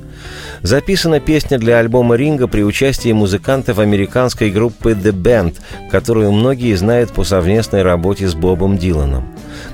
Записана 0.63 1.19
песня 1.19 1.59
для 1.59 1.79
альбома 1.79 2.15
Ринга 2.15 2.47
при 2.47 2.63
участии 2.63 3.11
музыкантов 3.11 3.81
американской 3.81 4.51
группы 4.51 4.93
The 4.93 5.11
Band, 5.11 5.57
которую 5.91 6.31
многие 6.31 6.75
знают 6.77 7.11
по 7.11 7.25
совместной 7.25 7.83
работе 7.83 8.29
с 8.29 8.35
Бобом 8.35 8.79
Диланом. 8.79 9.27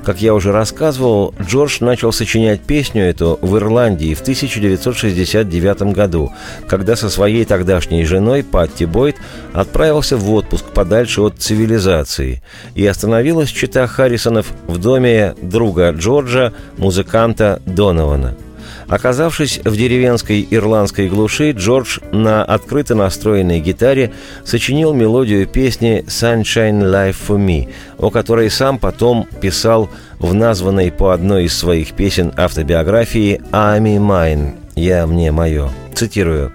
Как 0.03 0.23
я 0.23 0.33
уже 0.33 0.51
рассказывал, 0.51 1.35
Джордж 1.43 1.79
начал 1.81 2.11
сочинять 2.11 2.63
песню 2.63 3.05
эту 3.05 3.39
в 3.43 3.59
Ирландии 3.59 4.15
в 4.15 4.23
1969 4.23 5.95
году, 5.95 6.33
когда 6.67 6.97
со 6.97 7.11
своей 7.11 7.45
тогдашней 7.45 8.07
женой 8.07 8.43
Патти 8.43 8.87
Бойд 8.87 9.17
отправился 9.53 10.17
в 10.17 10.33
отпуск 10.33 10.65
подальше 10.73 11.21
от 11.21 11.37
цивилизации 11.39 12.43
и 12.75 12.87
остановилась 12.87 13.51
чита 13.51 13.87
Харрисонов 13.87 14.53
в 14.67 14.79
доме 14.79 15.35
друга 15.43 15.91
Джорджа, 15.91 16.55
музыканта 16.79 17.61
Донована– 17.67 18.35
Оказавшись 18.89 19.61
в 19.65 19.77
деревенской 19.77 20.47
ирландской 20.51 21.09
глуши, 21.09 21.51
Джордж 21.51 21.99
на 22.11 22.43
открыто 22.43 22.95
настроенной 22.95 23.61
гитаре 23.61 24.13
сочинил 24.45 24.95
мелодию 24.95 25.47
песни 25.47 26.05
«Sunshine 26.07 26.81
Life 26.91 27.17
for 27.29 27.39
Me», 27.39 27.69
о 27.99 28.11
которой 28.11 28.51
сам 28.51 28.79
потом 28.79 29.29
писал 29.43 29.91
в 30.19 30.33
названной 30.33 30.91
по 30.91 31.13
одной 31.13 31.45
из 31.45 31.57
своих 31.57 31.93
песен 31.93 32.33
автобиографии 32.35 33.43
«I'm 33.53 33.85
mine»– 33.99 34.55
«Я 34.75 35.07
мне 35.07 35.33
мое». 35.33 35.69
Цитирую. 35.95 36.51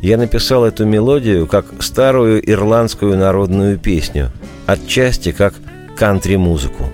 «Я 0.00 0.16
написал 0.16 0.64
эту 0.64 0.86
мелодию 0.86 1.48
как 1.48 1.66
старую 1.80 2.48
ирландскую 2.48 3.16
народную 3.16 3.78
песню, 3.78 4.30
отчасти 4.66 5.32
как 5.32 5.54
кантри-музыку». 5.96 6.84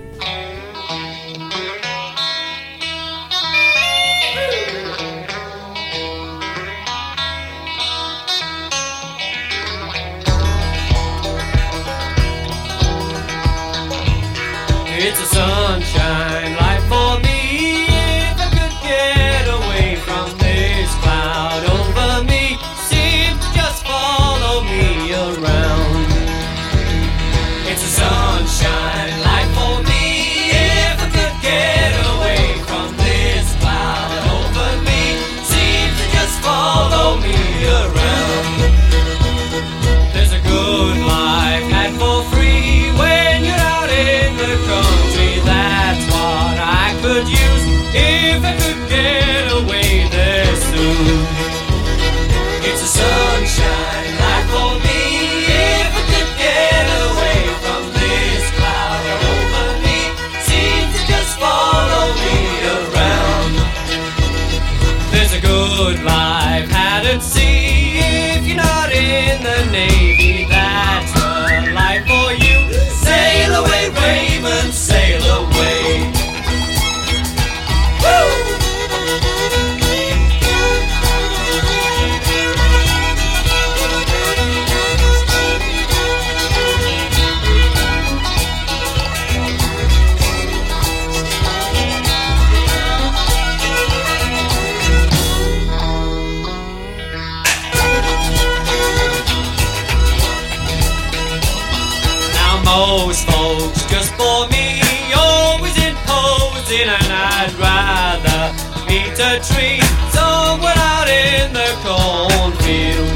Now 103.05 103.11
folks. 103.13 103.85
Just 103.85 104.13
for 104.15 104.49
me 104.49 104.81
always 105.13 105.77
imposing 105.77 106.89
and 106.89 107.11
I'd 107.13 107.53
rather 107.53 108.49
meet 108.89 109.13
a 109.13 109.37
tree 109.45 109.79
somewhere 110.09 110.73
out 110.75 111.07
in 111.07 111.53
the 111.53 111.69
cornfield. 111.85 113.13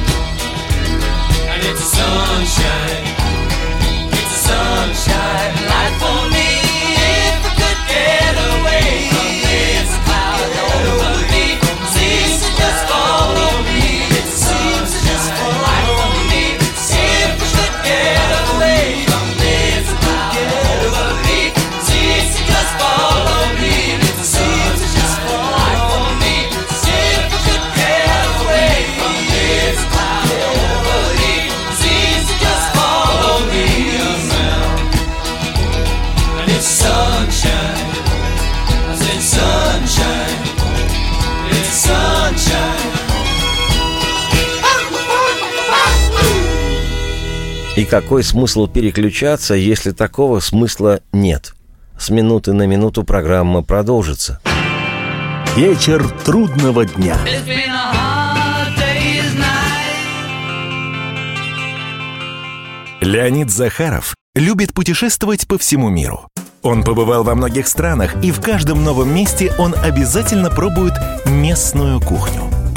And 1.49 1.61
it's 1.65 1.81
a 1.81 1.89
sunshine, 1.97 3.05
it's 4.13 4.35
a 4.37 4.41
sunshine. 4.49 5.53
Light 5.73 5.95
for 5.97 6.28
какой 47.89 48.23
смысл 48.23 48.67
переключаться, 48.67 49.55
если 49.55 49.91
такого 49.91 50.39
смысла 50.39 51.01
нет? 51.11 51.55
С 51.99 52.09
минуты 52.09 52.53
на 52.53 52.67
минуту 52.67 53.03
программа 53.03 53.63
продолжится. 53.63 54.39
Вечер 55.55 56.07
трудного 56.23 56.85
дня. 56.85 57.17
Леонид 63.01 63.49
Захаров 63.49 64.13
любит 64.35 64.73
путешествовать 64.73 65.47
по 65.47 65.57
всему 65.57 65.89
миру. 65.89 66.27
Он 66.61 66.83
побывал 66.83 67.23
во 67.23 67.33
многих 67.35 67.67
странах, 67.67 68.23
и 68.23 68.31
в 68.31 68.41
каждом 68.41 68.83
новом 68.83 69.13
месте 69.13 69.51
он 69.57 69.73
обязательно 69.73 70.49
пробует 70.49 70.93
местную 71.25 71.99
кухню. 72.01 72.48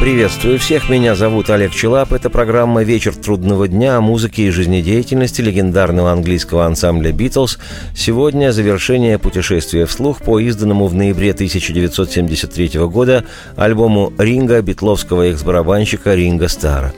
Приветствую 0.00 0.60
всех, 0.60 0.88
меня 0.88 1.16
зовут 1.16 1.50
Олег 1.50 1.72
Челап. 1.72 2.12
Это 2.12 2.30
программа 2.30 2.84
«Вечер 2.84 3.16
трудного 3.16 3.66
дня» 3.66 3.96
о 3.96 4.00
музыке 4.00 4.44
и 4.44 4.50
жизнедеятельности 4.50 5.40
легендарного 5.40 6.12
английского 6.12 6.66
ансамбля 6.66 7.10
«Битлз». 7.10 7.58
Сегодня 7.96 8.52
завершение 8.52 9.18
путешествия 9.18 9.86
вслух 9.86 10.22
по 10.22 10.38
изданному 10.38 10.86
в 10.86 10.94
ноябре 10.94 11.32
1973 11.32 12.78
года 12.86 13.24
альбому 13.56 14.12
Ринга 14.18 14.62
битловского 14.62 15.30
экс-барабанщика 15.30 16.14
Ринга 16.14 16.46
Стара. 16.46 16.94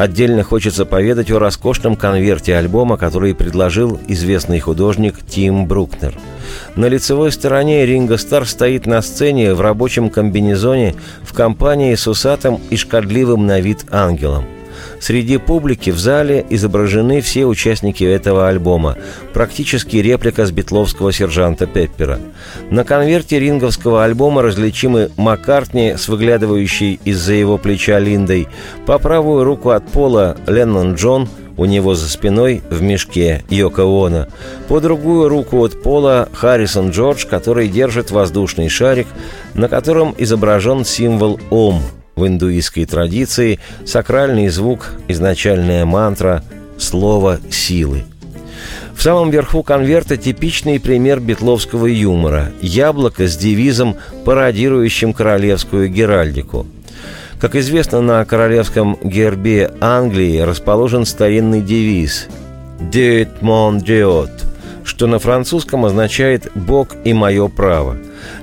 Отдельно 0.00 0.42
хочется 0.42 0.86
поведать 0.86 1.30
о 1.30 1.38
роскошном 1.38 1.94
конверте 1.94 2.56
альбома, 2.56 2.96
который 2.96 3.34
предложил 3.34 4.00
известный 4.08 4.58
художник 4.58 5.16
Тим 5.28 5.66
Брукнер. 5.66 6.14
На 6.74 6.86
лицевой 6.86 7.30
стороне 7.30 7.84
Ринго 7.84 8.16
Стар 8.16 8.46
стоит 8.46 8.86
на 8.86 9.02
сцене 9.02 9.52
в 9.52 9.60
рабочем 9.60 10.08
комбинезоне 10.08 10.94
в 11.22 11.34
компании 11.34 11.94
с 11.94 12.06
усатым 12.06 12.60
и 12.70 12.78
шкодливым 12.78 13.46
на 13.46 13.60
вид 13.60 13.84
ангелом– 13.90 14.46
Среди 15.00 15.38
публики 15.38 15.90
в 15.90 15.98
зале 15.98 16.44
изображены 16.50 17.22
все 17.22 17.46
участники 17.46 18.04
этого 18.04 18.48
альбома, 18.48 18.96
практически 19.32 19.96
реплика 19.96 20.44
с 20.44 20.52
битловского 20.52 21.10
сержанта 21.10 21.66
Пеппера. 21.66 22.20
На 22.70 22.84
конверте 22.84 23.40
ринговского 23.40 24.04
альбома 24.04 24.42
различимы 24.42 25.10
Маккартни 25.16 25.94
с 25.96 26.06
выглядывающей 26.08 27.00
из-за 27.04 27.32
его 27.32 27.56
плеча 27.56 27.98
Линдой, 27.98 28.46
по 28.84 28.98
правую 28.98 29.44
руку 29.44 29.70
от 29.70 29.88
пола 29.88 30.36
Леннон 30.46 30.94
Джон, 30.94 31.28
у 31.56 31.64
него 31.64 31.94
за 31.94 32.08
спиной 32.08 32.62
в 32.70 32.82
мешке 32.82 33.42
Йоко 33.48 33.82
Оно. 33.82 34.26
По 34.68 34.80
другую 34.80 35.28
руку 35.28 35.64
от 35.64 35.82
пола 35.82 36.28
Харрисон 36.32 36.90
Джордж, 36.90 37.26
который 37.26 37.68
держит 37.68 38.10
воздушный 38.10 38.68
шарик, 38.68 39.06
на 39.54 39.68
котором 39.68 40.14
изображен 40.18 40.84
символ 40.84 41.40
Ом– 41.50 41.82
в 42.20 42.26
индуистской 42.26 42.84
традиции 42.84 43.58
сакральный 43.84 44.48
звук, 44.48 44.92
изначальная 45.08 45.84
мантра, 45.84 46.44
слово 46.78 47.40
силы. 47.50 48.04
В 48.94 49.02
самом 49.02 49.30
верху 49.30 49.62
конверта 49.62 50.18
типичный 50.18 50.78
пример 50.78 51.20
битловского 51.20 51.86
юмора– 51.86 52.52
яблоко 52.60 53.26
с 53.26 53.36
девизом, 53.36 53.96
пародирующим 54.26 55.14
королевскую 55.14 55.88
геральдику. 55.88 56.66
Как 57.40 57.54
известно, 57.54 58.02
на 58.02 58.22
королевском 58.26 58.98
гербе 59.02 59.70
Англии 59.80 60.40
расположен 60.40 61.06
старинный 61.06 61.62
девиз 61.62 62.28
«Dieu 62.78 63.26
mon 63.40 63.82
Dieu», 63.82 64.28
что 64.84 65.06
на 65.06 65.18
французском 65.18 65.86
означает 65.86 66.52
«Бог 66.54 66.88
и 67.04 67.14
мое 67.14 67.48
право». 67.48 67.96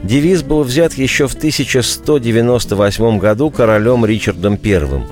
Девиз 0.04 0.44
был 0.44 0.64
взят 0.64 0.94
еще 0.94 1.28
в 1.28 1.34
1198 1.34 3.20
году 3.20 3.50
королем 3.52 4.06
Ричардом 4.06 4.60
I. 4.64 5.04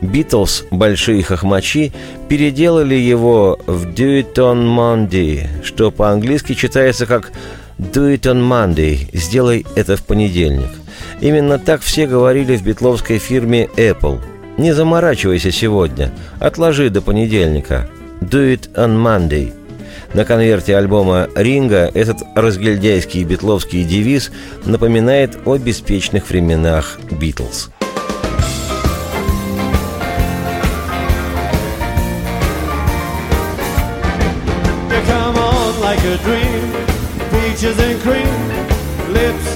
Битлз, 0.00 0.64
большие 0.70 1.22
хохмачи, 1.22 1.92
переделали 2.28 2.94
его 2.94 3.58
в 3.66 3.86
«Do 3.86 4.20
it 4.20 4.34
on 4.34 4.64
Monday», 4.66 5.46
что 5.64 5.90
по-английски 5.90 6.54
читается 6.54 7.06
как 7.06 7.32
«Do 7.78 8.14
it 8.14 8.22
on 8.22 8.40
Monday», 8.46 9.08
«Сделай 9.12 9.66
это 9.74 9.96
в 9.96 10.02
понедельник». 10.04 10.70
Именно 11.20 11.58
так 11.58 11.80
все 11.82 12.06
говорили 12.06 12.56
в 12.56 12.62
битловской 12.62 13.18
фирме 13.18 13.68
Apple. 13.76 14.20
«Не 14.58 14.72
заморачивайся 14.72 15.50
сегодня, 15.50 16.10
отложи 16.38 16.90
до 16.90 17.02
понедельника». 17.02 17.88
«Do 18.20 18.54
it 18.54 18.72
on 18.74 18.96
Monday», 18.96 19.52
на 20.16 20.24
конверте 20.24 20.74
альбома 20.74 21.28
«Ринга» 21.34 21.90
этот 21.92 22.22
разгильдяйский 22.34 23.22
битловский 23.24 23.84
девиз 23.84 24.32
напоминает 24.64 25.36
о 25.44 25.58
беспечных 25.58 26.30
временах 26.30 26.98
«Битлз». 27.10 27.68
Like 35.82 36.02
a 36.02 36.18
dream, 36.24 36.72
peaches 37.30 37.78
and 37.78 38.02
cream, 38.02 38.26
lips 39.12 39.55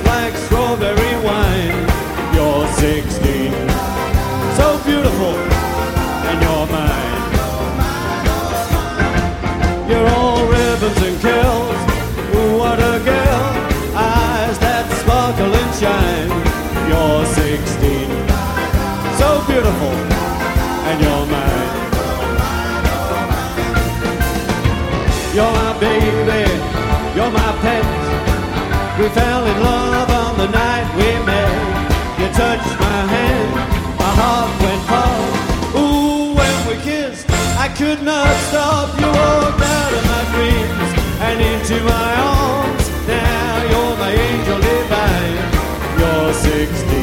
We 29.01 29.09
fell 29.09 29.47
in 29.47 29.63
love 29.63 30.11
on 30.11 30.37
the 30.37 30.49
night 30.49 30.87
we 30.95 31.09
met. 31.25 32.21
You 32.21 32.29
touched 32.37 32.79
my 32.79 33.01
hand, 33.09 33.51
my 33.97 34.13
heart 34.21 34.53
went 34.61 34.83
cold. 34.93 35.33
Ooh, 35.81 36.35
when 36.37 36.57
we 36.69 36.75
kissed, 36.85 37.25
I 37.57 37.69
could 37.81 38.03
not 38.03 38.29
stop. 38.49 39.01
You 39.01 39.07
walked 39.07 39.63
out 39.79 39.93
of 39.99 40.05
my 40.05 40.23
dreams 40.37 40.91
and 41.27 41.41
into 41.41 41.83
my 41.83 42.11
arms. 42.37 42.85
Now 43.09 43.63
you're 43.73 43.97
my 44.05 44.13
angel 44.13 44.61
divine. 44.69 45.49
You're 45.97 46.35
16, 46.35 47.00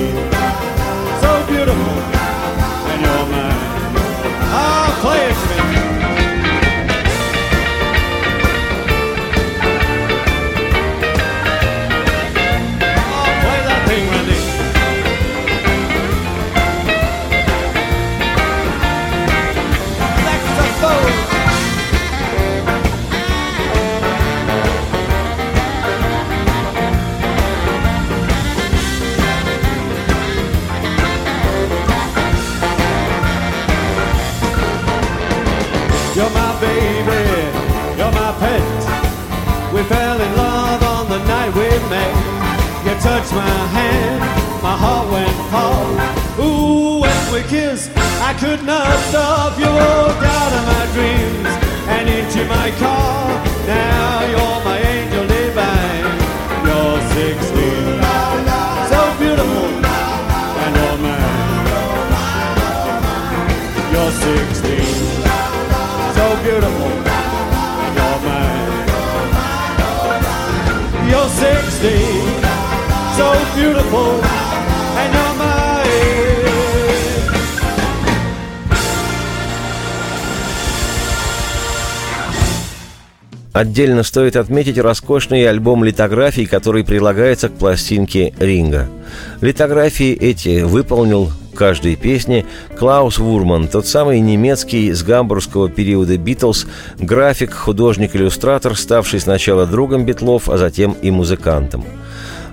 Отдельно 83.78 84.02
стоит 84.02 84.36
отметить 84.38 84.80
роскошный 84.80 85.48
альбом 85.48 85.84
литографий, 85.84 86.48
который 86.48 86.84
прилагается 86.84 87.48
к 87.48 87.54
пластинке 87.54 88.34
«Ринга». 88.40 88.90
Литографии 89.40 90.14
эти 90.14 90.64
выполнил 90.64 91.32
каждой 91.54 91.96
песни 91.96 92.48
Клаус 92.80 93.20
Вурман, 93.20 93.68
тот 93.68 93.86
самый 93.86 94.20
немецкий 94.20 94.92
с 94.92 95.04
гамбургского 95.04 95.70
периода 95.70 96.18
«Битлз», 96.18 96.66
график, 96.98 97.54
художник-иллюстратор, 97.54 98.76
ставший 98.76 99.20
сначала 99.20 99.68
другом 99.68 100.06
Битлов, 100.06 100.50
а 100.50 100.58
затем 100.58 100.94
и 101.04 101.12
музыкантом. 101.12 101.86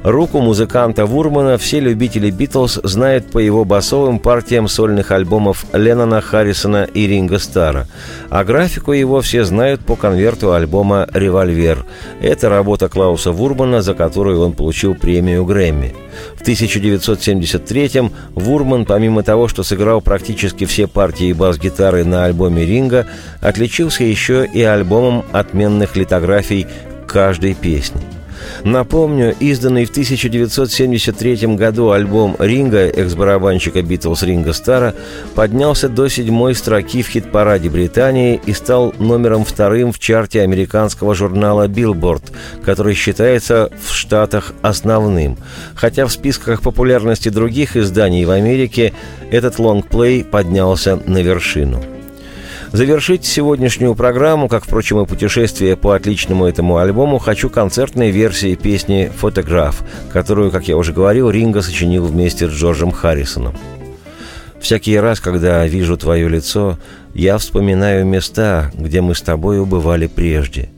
Руку 0.04 0.40
музыканта 0.40 1.06
Вурмана 1.06 1.56
все 1.56 1.80
любители 1.80 2.30
«Битлз» 2.30 2.78
знают 2.82 3.30
по 3.30 3.38
его 3.38 3.64
басовым 3.64 4.18
партиям 4.18 4.68
сольных 4.68 5.10
альбомов 5.10 5.64
Леннона, 5.72 6.20
Харрисона 6.20 6.84
и 6.84 7.06
Ринга 7.06 7.38
Стара, 7.38 7.86
а 8.28 8.44
графику 8.44 8.92
его 8.92 9.22
все 9.22 9.44
знают 9.44 9.80
по 9.80 9.96
конверту 9.96 10.52
альбома 10.52 11.08
«Револьвер». 11.14 11.86
Это 12.20 12.50
работа 12.50 12.90
Клауса 12.90 13.32
Вурмана, 13.32 13.80
за 13.80 13.94
которую 13.94 14.42
он 14.42 14.52
получил 14.52 14.94
премию 14.94 15.46
Грэмми. 15.46 15.94
В 16.36 16.46
1973-м 16.46 18.12
Вурман, 18.34 18.84
помимо 18.84 19.22
того, 19.22 19.48
что 19.48 19.62
сыграл 19.62 20.02
практически 20.02 20.66
все 20.66 20.86
партии 20.86 21.32
бас-гитары 21.32 22.04
на 22.04 22.26
альбоме 22.26 22.66
«Ринга», 22.66 23.06
отличился 23.40 24.04
еще 24.04 24.44
и 24.44 24.62
альбомом 24.62 25.24
отменных 25.32 25.96
литографий 25.96 26.66
каждой 27.06 27.54
песни– 27.54 28.02
Напомню, 28.64 29.34
изданный 29.40 29.84
в 29.84 29.90
1973 29.90 31.54
году 31.56 31.90
альбом 31.90 32.36
Ринга, 32.38 32.86
экс-барабанщика 32.86 33.82
Битлз 33.82 34.22
Ринга 34.22 34.52
Стара, 34.52 34.94
поднялся 35.34 35.88
до 35.88 36.08
седьмой 36.08 36.54
строки 36.54 37.02
в 37.02 37.08
хит-параде 37.08 37.68
Британии 37.68 38.40
и 38.46 38.52
стал 38.52 38.94
номером 38.98 39.44
вторым 39.44 39.92
в 39.92 39.98
чарте 39.98 40.42
американского 40.42 41.14
журнала 41.14 41.68
Billboard, 41.68 42.22
который 42.64 42.94
считается 42.94 43.70
в 43.86 43.92
Штатах 43.92 44.52
основным. 44.62 45.36
Хотя 45.74 46.06
в 46.06 46.12
списках 46.12 46.62
популярности 46.62 47.28
других 47.28 47.76
изданий 47.76 48.24
в 48.24 48.30
Америке 48.30 48.92
этот 49.30 49.58
лонгплей 49.58 50.24
поднялся 50.24 50.96
на 51.06 51.18
вершину– 51.18 51.82
Завершить 52.74 53.24
сегодняшнюю 53.24 53.94
программу, 53.94 54.48
как, 54.48 54.64
впрочем, 54.64 55.00
и 55.00 55.06
путешествие 55.06 55.76
по 55.76 55.94
отличному 55.94 56.44
этому 56.44 56.78
альбому, 56.78 57.18
хочу 57.18 57.48
концертной 57.48 58.10
версии 58.10 58.56
песни 58.56 59.12
«Фотограф», 59.16 59.84
которую, 60.12 60.50
как 60.50 60.66
я 60.66 60.76
уже 60.76 60.92
говорил, 60.92 61.30
Ринго 61.30 61.62
сочинил 61.62 62.04
вместе 62.04 62.48
с 62.48 62.52
Джорджем 62.52 62.90
Харрисоном. 62.90 63.54
Всякий 64.60 64.98
раз, 64.98 65.20
когда 65.20 65.64
вижу 65.68 65.96
твое 65.96 66.28
лицо, 66.28 66.76
я 67.14 67.38
вспоминаю 67.38 68.04
места, 68.06 68.72
где 68.74 69.00
мы 69.02 69.14
с 69.14 69.22
тобой 69.22 69.60
убывали 69.60 70.08
прежде. 70.08 70.68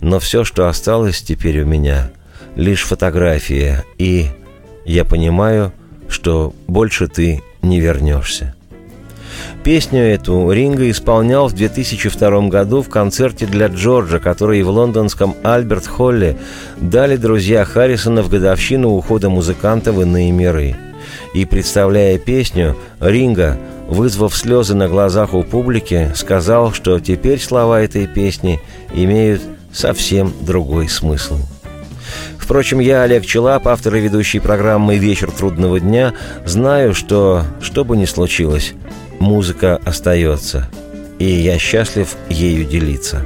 Но 0.00 0.20
все, 0.20 0.44
что 0.44 0.68
осталось 0.68 1.20
теперь 1.20 1.60
у 1.60 1.66
меня, 1.66 2.12
лишь 2.56 2.84
фотография, 2.84 3.84
и 3.98 4.28
я 4.86 5.04
понимаю, 5.04 5.74
что 6.08 6.54
больше 6.66 7.08
ты 7.08 7.42
не 7.60 7.78
вернешься. 7.78 8.54
Песню 9.64 10.02
эту 10.02 10.50
Ринго 10.50 10.90
исполнял 10.90 11.48
в 11.48 11.52
2002 11.52 12.48
году 12.48 12.82
в 12.82 12.88
концерте 12.88 13.46
для 13.46 13.68
Джорджа, 13.68 14.18
который 14.18 14.62
в 14.62 14.70
лондонском 14.70 15.36
Альберт-Холле 15.42 16.36
дали 16.78 17.16
друзья 17.16 17.64
Харрисона 17.64 18.22
в 18.22 18.28
годовщину 18.28 18.90
ухода 18.90 19.30
музыканта 19.30 19.92
в 19.92 20.02
иные 20.02 20.32
миры. 20.32 20.76
И, 21.34 21.44
представляя 21.44 22.18
песню, 22.18 22.76
Ринго, 23.00 23.58
вызвав 23.88 24.36
слезы 24.36 24.74
на 24.74 24.88
глазах 24.88 25.34
у 25.34 25.42
публики, 25.42 26.10
сказал, 26.14 26.72
что 26.72 26.98
теперь 27.00 27.40
слова 27.40 27.80
этой 27.80 28.06
песни 28.06 28.60
имеют 28.92 29.42
совсем 29.72 30.32
другой 30.40 30.88
смысл. 30.88 31.38
Впрочем, 32.38 32.80
я, 32.80 33.02
Олег 33.02 33.24
Челап, 33.24 33.66
автор 33.68 33.94
и 33.94 34.00
ведущий 34.00 34.40
программы 34.40 34.98
«Вечер 34.98 35.30
трудного 35.30 35.80
дня», 35.80 36.12
знаю, 36.44 36.92
что, 36.92 37.44
что 37.60 37.84
бы 37.84 37.96
ни 37.96 38.04
случилось, 38.04 38.74
музыка 39.22 39.80
остается, 39.84 40.68
и 41.18 41.24
я 41.24 41.58
счастлив 41.58 42.16
ею 42.28 42.64
делиться. 42.64 43.24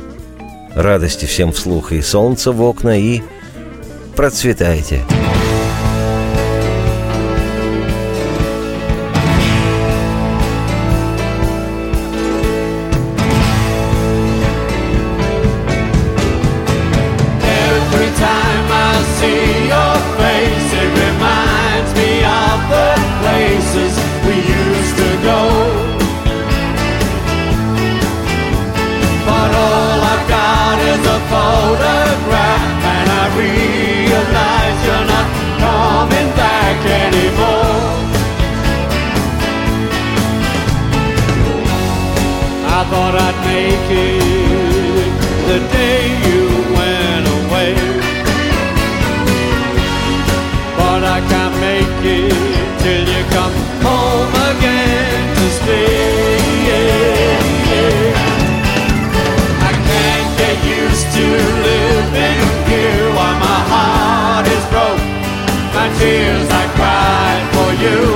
Радости 0.74 1.24
всем 1.24 1.52
вслух 1.52 1.92
и 1.92 2.02
солнца 2.02 2.52
в 2.52 2.62
окна, 2.62 2.98
и 2.98 3.22
процветайте! 4.14 5.02
Процветайте! 5.08 5.45
a 31.04 31.18
photograph 31.32 32.84
And 32.94 33.08
I 33.22 33.24
realize 33.44 34.78
you're 34.86 35.08
not 35.14 35.26
coming 35.64 36.30
back 36.42 36.78
anymore. 37.04 37.76
I 42.78 42.80
thought 42.90 43.14
I'd 43.26 43.38
make 43.52 43.88
it 43.90 45.10
the 45.48 45.58
day 45.78 46.02
you 46.26 46.42
went 46.78 47.26
away. 47.38 47.74
But 50.78 51.02
I 51.16 51.18
can't 51.30 51.56
make 51.68 52.00
it 52.18 52.56
till 52.82 53.06
you 53.14 53.22
come 53.36 53.56
home 53.86 54.34
again. 54.50 55.35
tears 65.98 66.48
I 66.50 66.64
cried 66.76 67.44
for 67.54 67.70
you. 67.82 68.15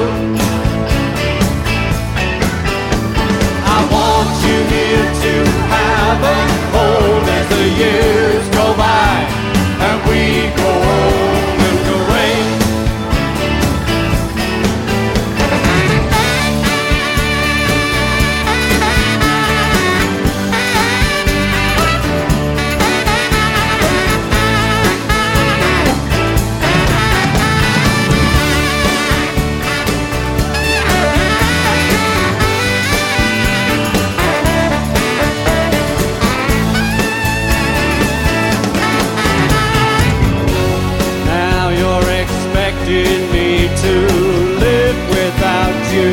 you. 45.92 46.12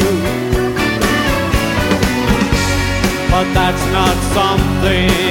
But 3.30 3.46
that's 3.54 3.86
not 3.92 4.18
something. 4.34 5.27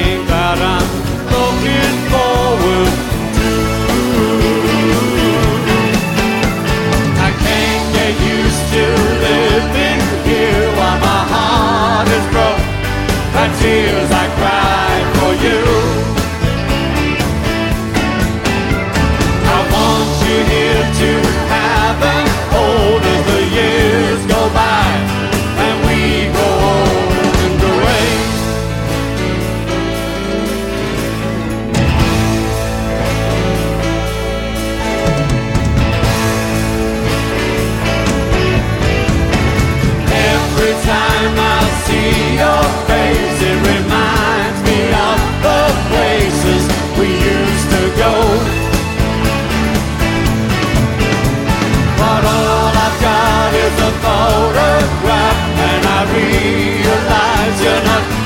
realize 56.16 57.62
you're 57.62 57.84
not 57.84 58.25